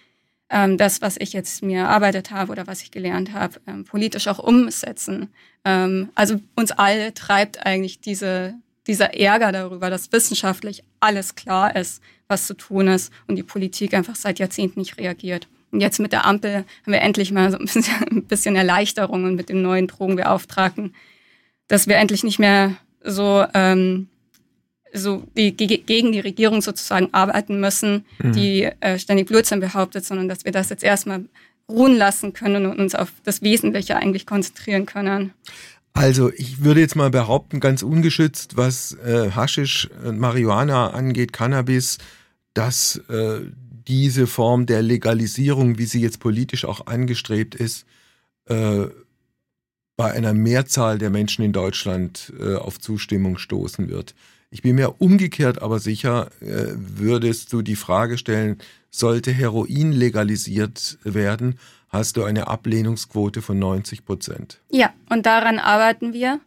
[0.51, 4.29] ähm, das, was ich jetzt mir erarbeitet habe oder was ich gelernt habe, ähm, politisch
[4.29, 5.29] auch umsetzen.
[5.64, 8.55] Ähm, also uns alle treibt eigentlich diese
[8.87, 13.95] dieser Ärger darüber, dass wissenschaftlich alles klar ist, was zu tun ist und die Politik
[13.95, 15.49] einfach seit Jahrzehnten nicht reagiert.
[15.71, 19.25] Und jetzt mit der Ampel haben wir endlich mal so ein bisschen, ein bisschen Erleichterung
[19.25, 20.95] und mit dem neuen Drogenbeauftragten,
[21.68, 24.09] dass wir endlich nicht mehr so, ähm,
[24.92, 28.33] so die, gegen die Regierung sozusagen arbeiten müssen, mhm.
[28.33, 31.25] die äh, ständig Blödsinn behauptet, sondern dass wir das jetzt erstmal
[31.68, 35.33] ruhen lassen können und uns auf das Wesentliche eigentlich konzentrieren können.
[35.94, 41.98] Also ich würde jetzt mal behaupten, ganz ungeschützt, was äh, Haschisch, Marihuana angeht, Cannabis,
[42.55, 43.40] dass äh,
[43.87, 47.85] diese Form der Legalisierung, wie sie jetzt politisch auch angestrebt ist,
[48.46, 48.87] äh,
[49.96, 54.14] bei einer Mehrzahl der Menschen in Deutschland äh, auf Zustimmung stoßen wird.
[54.53, 58.59] Ich bin mir umgekehrt aber sicher, äh, würdest du die Frage stellen,
[58.91, 64.61] sollte Heroin legalisiert werden, hast du eine Ablehnungsquote von 90 Prozent.
[64.71, 66.38] Ja, und daran arbeiten wir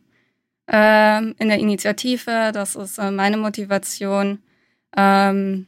[0.68, 2.52] ähm, in der Initiative.
[2.54, 4.38] Das ist äh, meine Motivation.
[4.96, 5.66] Ähm,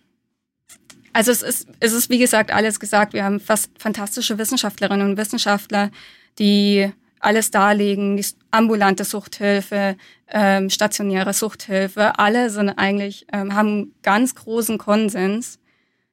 [1.13, 3.13] also es ist, es ist, wie gesagt, alles gesagt.
[3.13, 5.89] Wir haben fast fantastische Wissenschaftlerinnen und Wissenschaftler,
[6.37, 8.25] die alles darlegen, die
[8.57, 9.95] ambulante Suchthilfe,
[10.29, 15.59] ähm, stationäre Suchthilfe, alle sind eigentlich, ähm, haben ganz großen Konsens,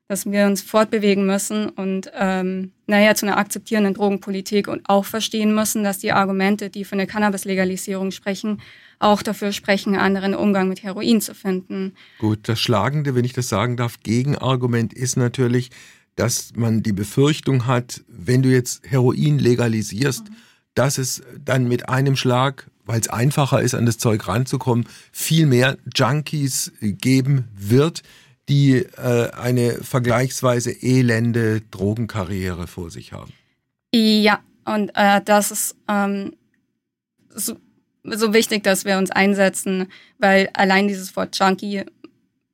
[0.06, 5.54] dass wir uns fortbewegen müssen und ähm, naja, zu einer akzeptierenden Drogenpolitik und auch verstehen
[5.54, 8.60] müssen, dass die Argumente, die für eine Cannabis-Legalisierung sprechen,
[8.98, 11.94] auch dafür sprechen, einen anderen Umgang mit Heroin zu finden.
[12.18, 15.70] Gut, das Schlagende, wenn ich das sagen darf, Gegenargument ist natürlich,
[16.16, 20.36] dass man die Befürchtung hat, wenn du jetzt Heroin legalisierst, mhm.
[20.74, 25.46] Dass es dann mit einem Schlag, weil es einfacher ist, an das Zeug ranzukommen, viel
[25.46, 28.02] mehr Junkies geben wird,
[28.48, 33.32] die äh, eine vergleichsweise elende Drogenkarriere vor sich haben.
[33.94, 36.34] Ja, und äh, das ist ähm,
[37.34, 37.56] so,
[38.02, 41.84] so wichtig, dass wir uns einsetzen, weil allein dieses Wort Junkie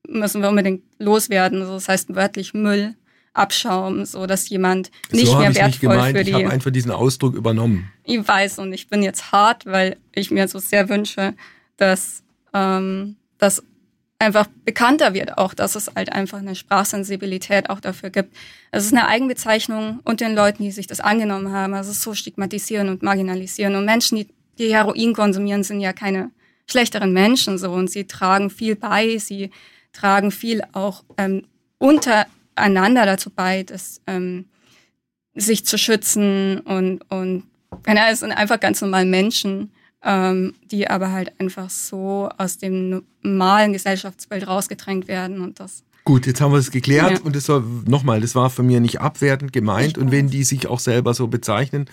[0.07, 1.61] müssen wir unbedingt loswerden.
[1.61, 2.95] Also das heißt wörtlich Müll,
[3.33, 6.31] Abschaum, so dass jemand nicht so mehr wertvoll nicht für die.
[6.31, 7.91] Ich habe einfach diesen Ausdruck übernommen.
[8.05, 11.35] Ich weiß und ich bin jetzt hart, weil ich mir so sehr wünsche,
[11.77, 13.63] dass ähm, das
[14.19, 18.37] einfach bekannter wird, auch dass es halt einfach eine Sprachsensibilität auch dafür gibt.
[18.71, 21.73] Es ist eine Eigenbezeichnung unter den Leuten, die sich das angenommen haben.
[21.73, 23.77] Also es ist so stigmatisieren und marginalisieren.
[23.77, 26.31] Und Menschen, die, die Heroin konsumieren, sind ja keine
[26.71, 29.51] schlechteren Menschen so und sie tragen viel bei, sie
[29.93, 31.47] tragen viel auch ähm,
[32.51, 34.47] untereinander dazu bei, dass ähm,
[35.35, 37.45] sich zu schützen und und
[37.87, 39.71] ja, es sind einfach ganz normal Menschen
[40.05, 45.83] ähm, die aber halt einfach so aus dem normalen Gesellschaftsbild rausgedrängt werden und das.
[46.05, 47.21] Gut, jetzt haben wir es geklärt ja.
[47.21, 50.67] und das war nochmal, das war von mir nicht abwertend gemeint und wenn die sich
[50.67, 51.87] auch selber so bezeichnen,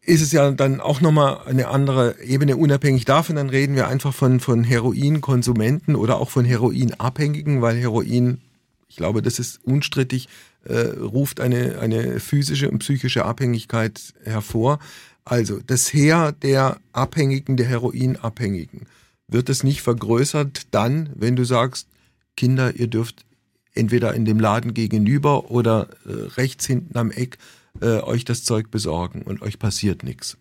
[0.00, 2.56] ist es ja dann auch nochmal eine andere Ebene.
[2.56, 8.40] Unabhängig davon, dann reden wir einfach von, von Heroinkonsumenten oder auch von Heroinabhängigen, weil Heroin,
[8.90, 10.28] ich glaube, das ist unstrittig,
[10.64, 14.80] äh, ruft eine, eine physische und psychische Abhängigkeit hervor.
[15.24, 18.86] Also das Heer der Abhängigen, der Heroinabhängigen,
[19.28, 21.86] wird es nicht vergrößert dann, wenn du sagst,
[22.36, 23.24] Kinder, ihr dürft
[23.74, 27.38] entweder in dem Laden gegenüber oder äh, rechts hinten am Eck
[27.80, 30.36] äh, euch das Zeug besorgen und euch passiert nichts.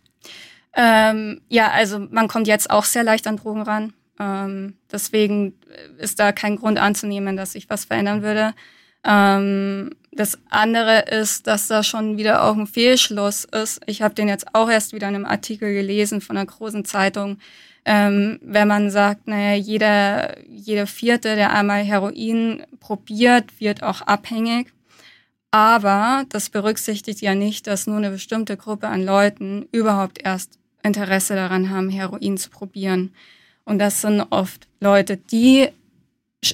[0.73, 3.93] Ähm, ja, also man kommt jetzt auch sehr leicht an Drogen ran.
[4.19, 5.53] Ähm, deswegen
[5.97, 8.53] ist da kein Grund anzunehmen, dass sich was verändern würde.
[9.03, 13.81] Ähm, das andere ist, dass da schon wieder auch ein Fehlschluss ist.
[13.85, 17.37] Ich habe den jetzt auch erst wieder in einem Artikel gelesen von einer großen Zeitung.
[17.85, 24.73] Ähm, wenn man sagt, naja, jeder, jeder Vierte, der einmal Heroin probiert, wird auch abhängig.
[25.51, 31.35] Aber das berücksichtigt ja nicht, dass nur eine bestimmte Gruppe an Leuten überhaupt erst Interesse
[31.35, 33.13] daran haben, Heroin zu probieren.
[33.69, 35.69] Und das sind oft Leute, die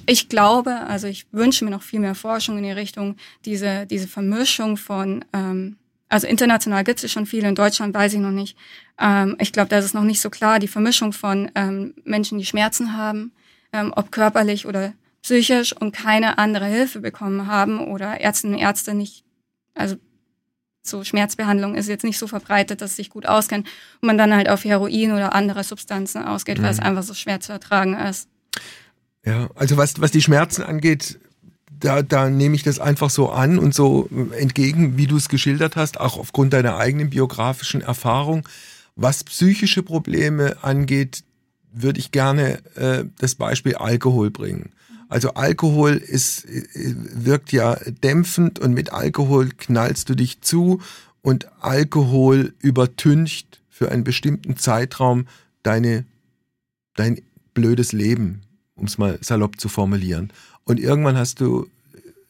[0.05, 4.09] ich glaube, also ich wünsche mir noch viel mehr Forschung in die Richtung, diese, diese
[4.09, 5.77] Vermischung von, ähm,
[6.09, 8.57] also international gibt es schon viele, in Deutschland weiß ich noch nicht.
[8.99, 12.45] Ähm, ich glaube, das ist noch nicht so klar, die Vermischung von ähm, Menschen, die
[12.45, 13.31] Schmerzen haben,
[13.71, 18.93] ähm, ob körperlich oder psychisch und keine andere Hilfe bekommen haben oder Ärztinnen und Ärzte
[18.93, 19.23] nicht,
[19.73, 19.95] also
[20.87, 23.65] so Schmerzbehandlung ist jetzt nicht so verbreitet, dass sie sich gut auskennen
[24.01, 26.63] und man dann halt auf Heroin oder andere Substanzen ausgeht, mhm.
[26.63, 26.87] weil es mhm.
[26.87, 28.27] einfach so schwer zu ertragen ist.
[29.25, 31.19] Ja, also was, was die Schmerzen angeht,
[31.79, 35.75] da, da nehme ich das einfach so an und so entgegen, wie du es geschildert
[35.75, 38.47] hast, auch aufgrund deiner eigenen biografischen Erfahrung.
[38.95, 41.23] Was psychische Probleme angeht,
[41.73, 44.71] würde ich gerne äh, das Beispiel Alkohol bringen.
[45.09, 50.81] Also Alkohol ist, äh, wirkt ja dämpfend und mit Alkohol knallst du dich zu
[51.21, 55.27] und Alkohol übertüncht für einen bestimmten Zeitraum
[55.63, 56.05] deine,
[56.95, 57.21] dein
[57.53, 58.41] blödes Leben,
[58.75, 60.31] um es mal salopp zu formulieren.
[60.63, 61.67] Und irgendwann hast du,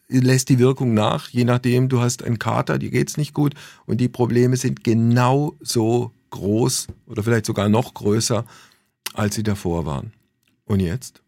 [0.08, 3.54] lässt die Wirkung nach, je nachdem, du hast einen Kater, dir geht's nicht gut
[3.86, 8.46] und die Probleme sind genau so groß oder vielleicht sogar noch größer,
[9.14, 10.14] als sie davor waren.
[10.66, 11.22] Und jetzt?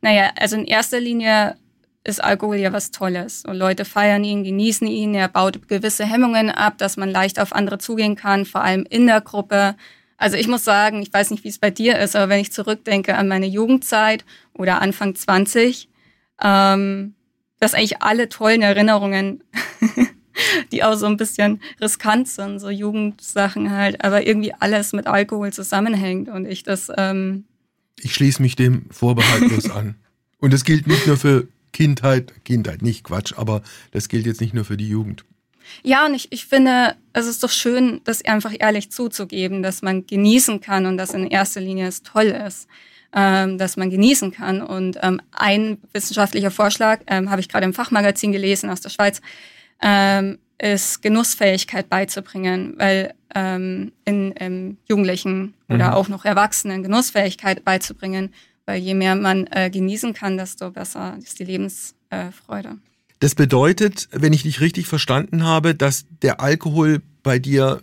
[0.00, 1.56] Naja, also in erster Linie
[2.04, 3.44] ist Alkohol ja was Tolles.
[3.44, 7.52] Und Leute feiern ihn, genießen ihn, er baut gewisse Hemmungen ab, dass man leicht auf
[7.52, 9.76] andere zugehen kann, vor allem in der Gruppe.
[10.16, 12.52] Also ich muss sagen, ich weiß nicht, wie es bei dir ist, aber wenn ich
[12.52, 14.24] zurückdenke an meine Jugendzeit
[14.54, 15.88] oder Anfang 20,
[16.42, 17.14] ähm,
[17.60, 19.44] das eigentlich alle tollen Erinnerungen,
[20.72, 25.52] die auch so ein bisschen riskant sind, so Jugendsachen halt, aber irgendwie alles mit Alkohol
[25.52, 26.90] zusammenhängt und ich das.
[26.96, 27.47] Ähm
[28.04, 29.96] ich schließe mich dem vorbehaltlos an.
[30.38, 34.54] Und das gilt nicht nur für Kindheit, Kindheit, nicht Quatsch, aber das gilt jetzt nicht
[34.54, 35.24] nur für die Jugend.
[35.82, 40.06] Ja, und ich, ich finde, es ist doch schön, das einfach ehrlich zuzugeben, dass man
[40.06, 42.68] genießen kann und dass in erster Linie es toll ist,
[43.12, 44.62] ähm, dass man genießen kann.
[44.62, 49.20] Und ähm, ein wissenschaftlicher Vorschlag ähm, habe ich gerade im Fachmagazin gelesen aus der Schweiz,
[49.82, 55.94] ähm, ist Genussfähigkeit beizubringen, weil ähm, in ähm, Jugendlichen oder mhm.
[55.94, 58.34] auch noch Erwachsenen Genussfähigkeit beizubringen,
[58.66, 62.68] weil je mehr man äh, genießen kann, desto besser ist die Lebensfreude.
[62.68, 62.76] Äh,
[63.20, 67.82] das bedeutet, wenn ich dich richtig verstanden habe, dass der Alkohol bei dir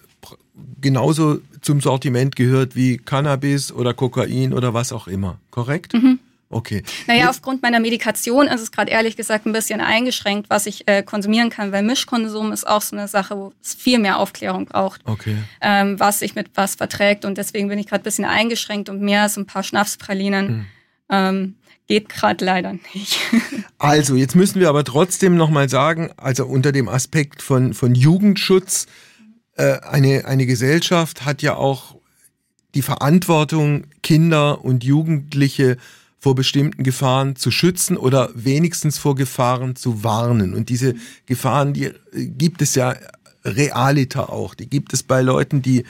[0.80, 5.94] genauso zum Sortiment gehört wie Cannabis oder Kokain oder was auch immer, korrekt?
[5.94, 6.20] Mhm.
[6.56, 6.84] Okay.
[7.06, 11.04] Naja, aufgrund meiner Medikation ist es gerade ehrlich gesagt ein bisschen eingeschränkt, was ich äh,
[11.04, 15.02] konsumieren kann, weil Mischkonsum ist auch so eine Sache, wo es viel mehr Aufklärung braucht,
[15.04, 15.36] okay.
[15.60, 17.26] ähm, was sich mit was verträgt.
[17.26, 20.66] Und deswegen bin ich gerade ein bisschen eingeschränkt und mehr als ein paar Schnapspralinen mhm.
[21.10, 21.56] ähm,
[21.88, 23.20] geht gerade leider nicht.
[23.78, 28.86] also, jetzt müssen wir aber trotzdem nochmal sagen, also unter dem Aspekt von, von Jugendschutz,
[29.58, 31.96] äh, eine, eine Gesellschaft hat ja auch
[32.76, 35.76] die Verantwortung, Kinder und Jugendliche
[36.26, 40.56] vor bestimmten Gefahren zu schützen oder wenigstens vor Gefahren zu warnen.
[40.56, 40.96] Und diese
[41.28, 42.96] Gefahren, die gibt es ja
[43.44, 44.56] realiter auch.
[44.56, 45.84] Die gibt es bei Leuten, die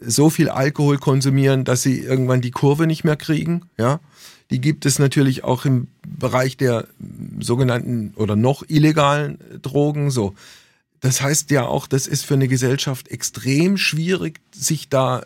[0.00, 3.66] so viel Alkohol konsumieren, dass sie irgendwann die Kurve nicht mehr kriegen.
[3.76, 4.00] Ja,
[4.50, 6.86] die gibt es natürlich auch im Bereich der
[7.40, 10.10] sogenannten oder noch illegalen Drogen.
[10.10, 10.32] So,
[11.00, 15.22] das heißt ja auch, das ist für eine Gesellschaft extrem schwierig, sich da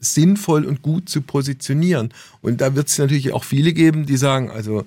[0.00, 2.12] sinnvoll und gut zu positionieren.
[2.40, 4.84] Und da wird es natürlich auch viele geben, die sagen, also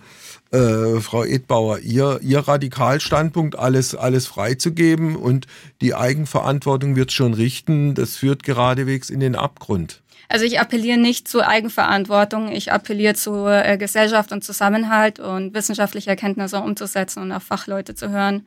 [0.52, 5.47] äh, Frau Edbauer, ihr, ihr Radikalstandpunkt, alles, alles freizugeben und
[5.82, 10.02] die Eigenverantwortung wird schon richten, das führt geradewegs in den Abgrund.
[10.30, 16.10] Also ich appelliere nicht zur Eigenverantwortung, ich appelliere zu äh, Gesellschaft und Zusammenhalt und wissenschaftliche
[16.10, 18.45] Erkenntnisse umzusetzen und auf Fachleute zu hören.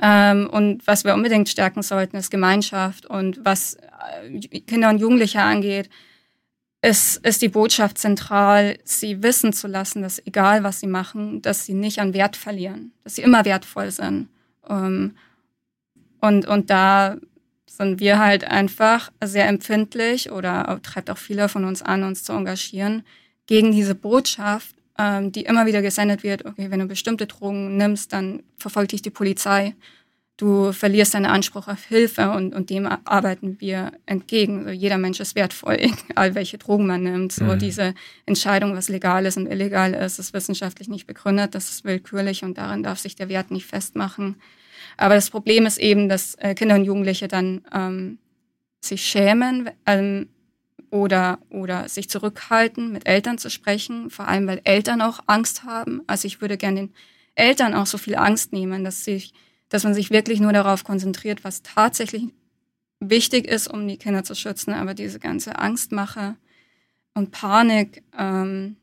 [0.00, 3.06] Ähm, und was wir unbedingt stärken sollten, ist Gemeinschaft.
[3.06, 5.90] Und was äh, Kinder und Jugendliche angeht,
[6.80, 11.66] ist, ist die Botschaft zentral, sie wissen zu lassen, dass egal was sie machen, dass
[11.66, 14.28] sie nicht an Wert verlieren, dass sie immer wertvoll sind.
[14.68, 15.16] Ähm,
[16.20, 17.16] und, und da
[17.66, 22.32] sind wir halt einfach sehr empfindlich oder treibt auch viele von uns an, uns zu
[22.32, 23.04] engagieren
[23.46, 28.12] gegen diese Botschaft, ähm, die immer wieder gesendet wird, okay, wenn du bestimmte Drogen nimmst,
[28.12, 29.74] dann verfolgt dich die Polizei.
[30.36, 34.64] Du verlierst deinen Anspruch auf Hilfe und, und dem arbeiten wir entgegen.
[34.64, 37.32] So, jeder Mensch ist wertvoll, egal welche Drogen man nimmt.
[37.32, 37.58] So mhm.
[37.58, 37.94] diese
[38.26, 42.56] Entscheidung, was legal ist und illegal ist, ist wissenschaftlich nicht begründet, das ist willkürlich und
[42.56, 44.36] daran darf sich der Wert nicht festmachen.
[44.96, 48.18] Aber das Problem ist eben, dass äh, Kinder und Jugendliche dann ähm,
[48.80, 50.28] sich schämen, ähm,
[50.90, 56.02] oder, oder sich zurückhalten, mit Eltern zu sprechen, vor allem weil Eltern auch Angst haben.
[56.06, 56.94] Also ich würde gerne den
[57.34, 59.32] Eltern auch so viel Angst nehmen, dass, sich,
[59.68, 62.24] dass man sich wirklich nur darauf konzentriert, was tatsächlich
[63.00, 64.72] wichtig ist, um die Kinder zu schützen.
[64.72, 66.36] Aber diese ganze Angstmache
[67.14, 68.76] und Panik, ähm,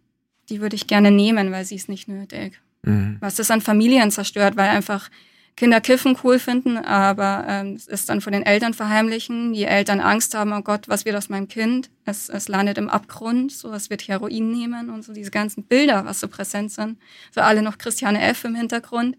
[0.49, 2.61] die würde ich gerne nehmen, weil sie ist nicht nötig.
[2.83, 3.17] Mhm.
[3.19, 5.09] Was das an Familien zerstört, weil einfach
[5.57, 9.53] Kinder Kiffen cool finden, aber ähm, es dann von den Eltern verheimlichen.
[9.53, 11.89] Die Eltern Angst haben, oh Gott, was wird aus meinem Kind?
[12.03, 16.03] Es, es landet im Abgrund, so es wird Heroin nehmen und so diese ganzen Bilder,
[16.03, 16.97] was so präsent sind.
[17.33, 18.43] So alle noch Christiane F.
[18.43, 19.15] im Hintergrund.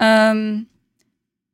[0.00, 0.66] Ähm,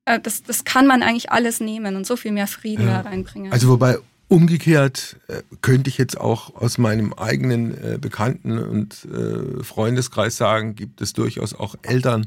[0.06, 3.02] äh, das, das kann man eigentlich alles nehmen und so viel mehr Frieden ja.
[3.02, 3.52] da reinbringen.
[3.52, 9.64] Also wobei Umgekehrt äh, könnte ich jetzt auch aus meinem eigenen äh, Bekannten- und äh,
[9.64, 12.26] Freundeskreis sagen, gibt es durchaus auch Eltern,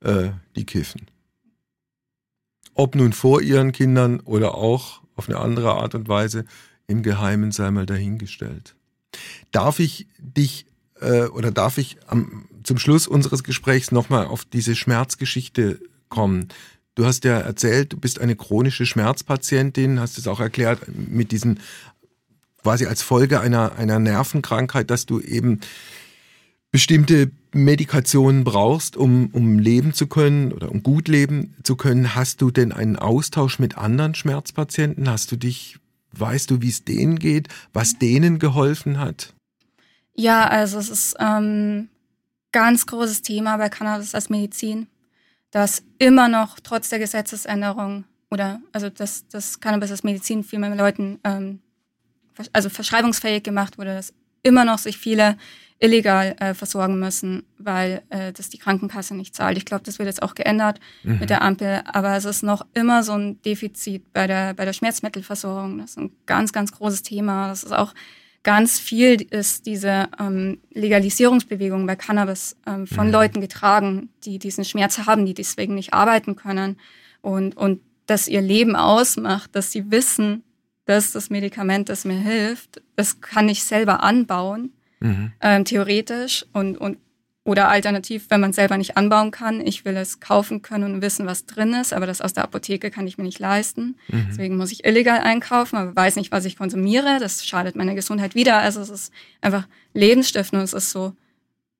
[0.00, 1.06] äh, die kiffen.
[2.74, 6.44] Ob nun vor ihren Kindern oder auch auf eine andere Art und Weise,
[6.86, 8.76] im Geheimen sei mal dahingestellt.
[9.50, 10.66] Darf ich dich
[11.00, 16.48] äh, oder darf ich am, zum Schluss unseres Gesprächs nochmal auf diese Schmerzgeschichte kommen?
[16.94, 21.60] Du hast ja erzählt, du bist eine chronische Schmerzpatientin, hast es auch erklärt mit diesen
[22.62, 25.60] quasi als Folge einer, einer Nervenkrankheit, dass du eben
[26.72, 32.40] bestimmte Medikationen brauchst, um, um leben zu können oder um gut leben zu können, hast
[32.40, 35.08] du denn einen Austausch mit anderen Schmerzpatienten?
[35.10, 35.78] Hast du dich,
[36.12, 39.34] weißt du, wie es denen geht, was denen geholfen hat?
[40.14, 41.88] Ja, also es ist ähm,
[42.52, 44.86] ganz großes Thema bei Cannabis als Medizin,
[45.50, 50.74] dass immer noch trotz der Gesetzesänderung oder also dass das Cannabis als Medizin viel mehr
[50.74, 51.60] Leuten ähm,
[52.52, 55.36] also verschreibungsfähig gemacht wurde, dass immer noch sich viele
[55.78, 59.58] illegal äh, versorgen müssen, weil äh, das die Krankenkasse nicht zahlt.
[59.58, 61.18] Ich glaube, das wird jetzt auch geändert mhm.
[61.18, 64.72] mit der Ampel, aber es ist noch immer so ein Defizit bei der, bei der
[64.72, 65.78] Schmerzmittelversorgung.
[65.78, 67.48] Das ist ein ganz, ganz großes Thema.
[67.48, 67.92] Das ist auch
[68.42, 73.12] ganz viel ist diese ähm, Legalisierungsbewegung bei Cannabis ähm, von mhm.
[73.12, 76.78] Leuten getragen, die diesen Schmerz haben, die deswegen nicht arbeiten können
[77.22, 80.44] und, und das ihr Leben ausmacht, dass sie wissen,
[80.84, 84.70] dass das Medikament, das mir hilft, das kann ich selber anbauen
[85.00, 85.32] mhm.
[85.40, 86.98] ähm, theoretisch und, und
[87.44, 91.00] Oder alternativ, wenn man es selber nicht anbauen kann, ich will es kaufen können und
[91.00, 93.94] wissen, was drin ist, aber das aus der Apotheke kann ich mir nicht leisten.
[94.08, 94.26] Mhm.
[94.28, 97.20] Deswegen muss ich illegal einkaufen, aber weiß nicht, was ich konsumiere.
[97.20, 98.58] Das schadet meiner Gesundheit wieder.
[98.58, 101.14] Also es ist einfach Lebensstiftend und es ist so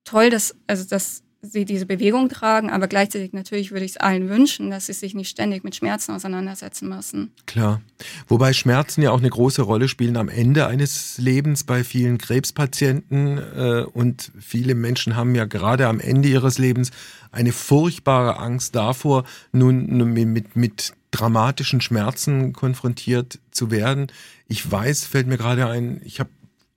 [0.04, 4.28] toll, dass, also dass sie diese Bewegung tragen, aber gleichzeitig natürlich würde ich es allen
[4.28, 7.32] wünschen, dass sie sich nicht ständig mit Schmerzen auseinandersetzen müssen.
[7.46, 7.80] Klar.
[8.26, 13.38] Wobei Schmerzen ja auch eine große Rolle spielen am Ende eines Lebens bei vielen Krebspatienten
[13.38, 16.90] äh, und viele Menschen haben ja gerade am Ende ihres Lebens
[17.30, 24.08] eine furchtbare Angst davor, nun mit, mit dramatischen Schmerzen konfrontiert zu werden.
[24.48, 26.30] Ich weiß, fällt mir gerade ein, ich habe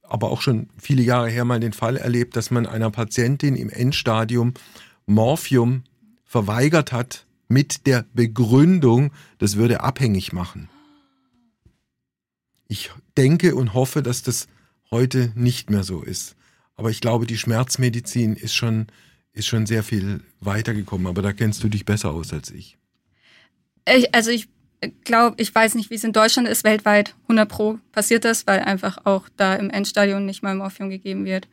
[0.10, 3.70] aber auch schon viele Jahre her mal den Fall erlebt, dass man einer Patientin im
[3.70, 4.54] Endstadium
[5.06, 5.84] Morphium
[6.26, 10.70] verweigert hat mit der Begründung, das würde abhängig machen.
[12.68, 14.48] Ich denke und hoffe, dass das
[14.92, 16.36] heute nicht mehr so ist.
[16.76, 18.88] Aber ich glaube, die Schmerzmedizin ist schon,
[19.34, 21.08] ist schon sehr viel weitergekommen.
[21.08, 22.78] Aber da kennst du dich besser aus als ich.
[23.88, 24.48] ich also ich
[25.04, 28.60] glaube, ich weiß nicht, wie es in Deutschland ist, weltweit 100 Pro passiert das, weil
[28.60, 31.48] einfach auch da im Endstadion nicht mal Morphium gegeben wird.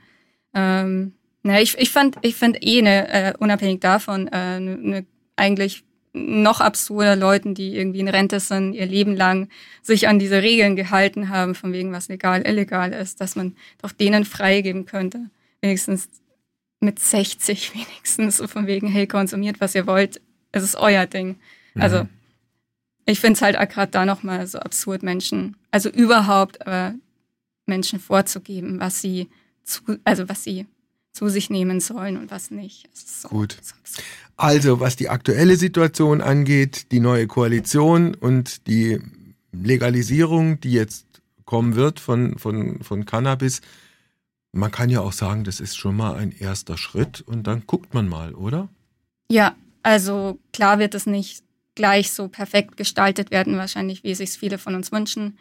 [0.55, 1.12] Ähm,
[1.43, 5.07] na, ich, ich fand, ich fand eh eine, äh, unabhängig davon, äh, ne, ne,
[5.37, 9.49] eigentlich noch absurder Leuten, die irgendwie in Rente sind, ihr Leben lang
[9.83, 13.93] sich an diese Regeln gehalten haben, von wegen was legal, illegal ist, dass man doch
[13.93, 15.31] denen freigeben könnte.
[15.61, 16.09] Wenigstens
[16.81, 20.20] mit 60 wenigstens, so von wegen, hey, konsumiert, was ihr wollt,
[20.53, 21.37] es ist euer Ding.
[21.74, 22.09] Also mhm
[23.07, 26.93] ich finde es halt gerade da nochmal so absurd, Menschen, also überhaupt äh,
[27.65, 29.29] Menschen vorzugeben, was sie
[29.65, 30.67] zu, also was sie
[31.13, 32.89] zu sich nehmen sollen und was nicht.
[32.95, 33.57] So, Gut.
[33.63, 33.75] So
[34.37, 39.01] also, was die aktuelle Situation angeht, die neue Koalition und die
[39.53, 41.07] Legalisierung, die jetzt
[41.47, 43.63] kommen wird von, von, von Cannabis,
[44.53, 47.95] man kann ja auch sagen, das ist schon mal ein erster Schritt und dann guckt
[47.95, 48.69] man mal, oder?
[49.31, 51.45] Ja, also klar wird es nicht
[51.77, 55.39] gleich so perfekt gestaltet werden, wahrscheinlich, wie sich viele von uns wünschen,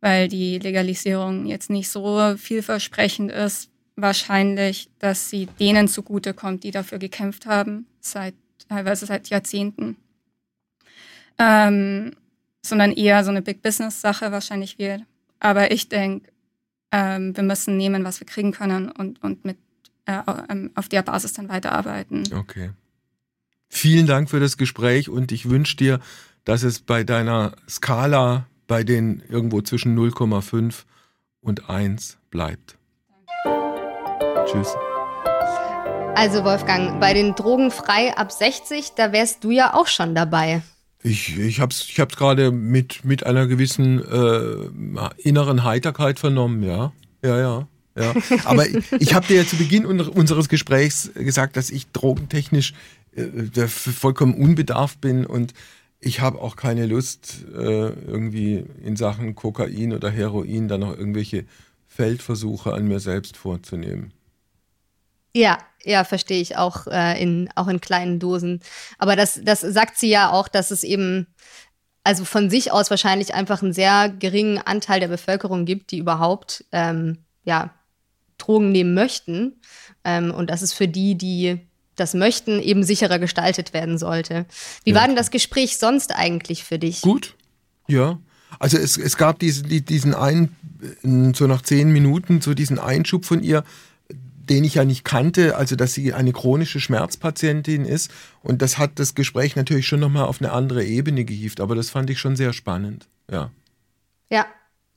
[0.00, 3.70] weil die Legalisierung jetzt nicht so vielversprechend ist.
[3.94, 8.34] Wahrscheinlich, dass sie denen zugutekommt, die dafür gekämpft haben, seit
[8.68, 9.96] teilweise seit Jahrzehnten.
[11.38, 12.16] Ähm,
[12.64, 15.02] sondern eher so eine Big Business Sache wahrscheinlich wird.
[15.38, 16.30] Aber ich denke,
[16.92, 19.58] ähm, wir müssen nehmen, was wir kriegen können und, und mit
[20.06, 22.24] äh, ähm, auf der Basis dann weiterarbeiten.
[22.32, 22.70] Okay.
[23.78, 26.00] Vielen Dank für das Gespräch und ich wünsche dir,
[26.46, 30.84] dass es bei deiner Skala bei den irgendwo zwischen 0,5
[31.42, 32.78] und 1 bleibt.
[34.46, 34.74] Tschüss.
[36.14, 40.62] Also Wolfgang, bei den Drogen frei ab 60, da wärst du ja auch schon dabei.
[41.02, 46.62] Ich, ich habe es ich hab's gerade mit, mit einer gewissen äh, inneren Heiterkeit vernommen,
[46.62, 46.94] ja.
[47.22, 47.68] Ja, ja.
[47.98, 48.14] Ja,
[48.44, 48.66] aber
[48.98, 52.74] ich habe dir ja zu Beginn unseres Gesprächs gesagt, dass ich drogentechnisch
[53.16, 55.54] äh, vollkommen unbedarft bin und
[56.00, 61.46] ich habe auch keine Lust, äh, irgendwie in Sachen Kokain oder Heroin dann noch irgendwelche
[61.86, 64.12] Feldversuche an mir selbst vorzunehmen.
[65.34, 68.60] Ja, ja, verstehe ich auch, äh, in, auch in kleinen Dosen.
[68.98, 71.26] Aber das, das sagt sie ja auch, dass es eben
[72.04, 76.64] also von sich aus wahrscheinlich einfach einen sehr geringen Anteil der Bevölkerung gibt, die überhaupt
[76.70, 77.74] ähm, ja,
[78.38, 79.60] Drogen nehmen möchten.
[80.04, 81.60] Ähm, und das ist für die, die
[81.96, 84.46] das Möchten eben sicherer gestaltet werden sollte.
[84.84, 84.96] Wie ja.
[84.96, 87.00] war denn das Gespräch sonst eigentlich für dich?
[87.00, 87.34] Gut,
[87.88, 88.18] ja.
[88.58, 90.54] Also es, es gab diesen, diesen einen,
[91.34, 93.64] so nach zehn Minuten, so diesen Einschub von ihr,
[94.48, 98.10] den ich ja nicht kannte, also dass sie eine chronische Schmerzpatientin ist.
[98.42, 101.90] Und das hat das Gespräch natürlich schon nochmal auf eine andere Ebene gehievt, aber das
[101.90, 103.50] fand ich schon sehr spannend, ja.
[104.30, 104.46] Ja,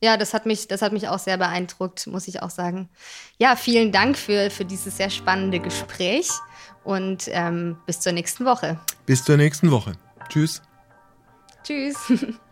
[0.01, 2.89] ja, das hat mich, das hat mich auch sehr beeindruckt, muss ich auch sagen.
[3.37, 6.29] Ja, vielen Dank für, für dieses sehr spannende Gespräch
[6.89, 8.79] und ähm, bis zur nächsten Woche.
[9.05, 9.93] Bis zur nächsten Woche.
[10.27, 10.63] Tschüss.
[11.63, 11.95] Tschüss.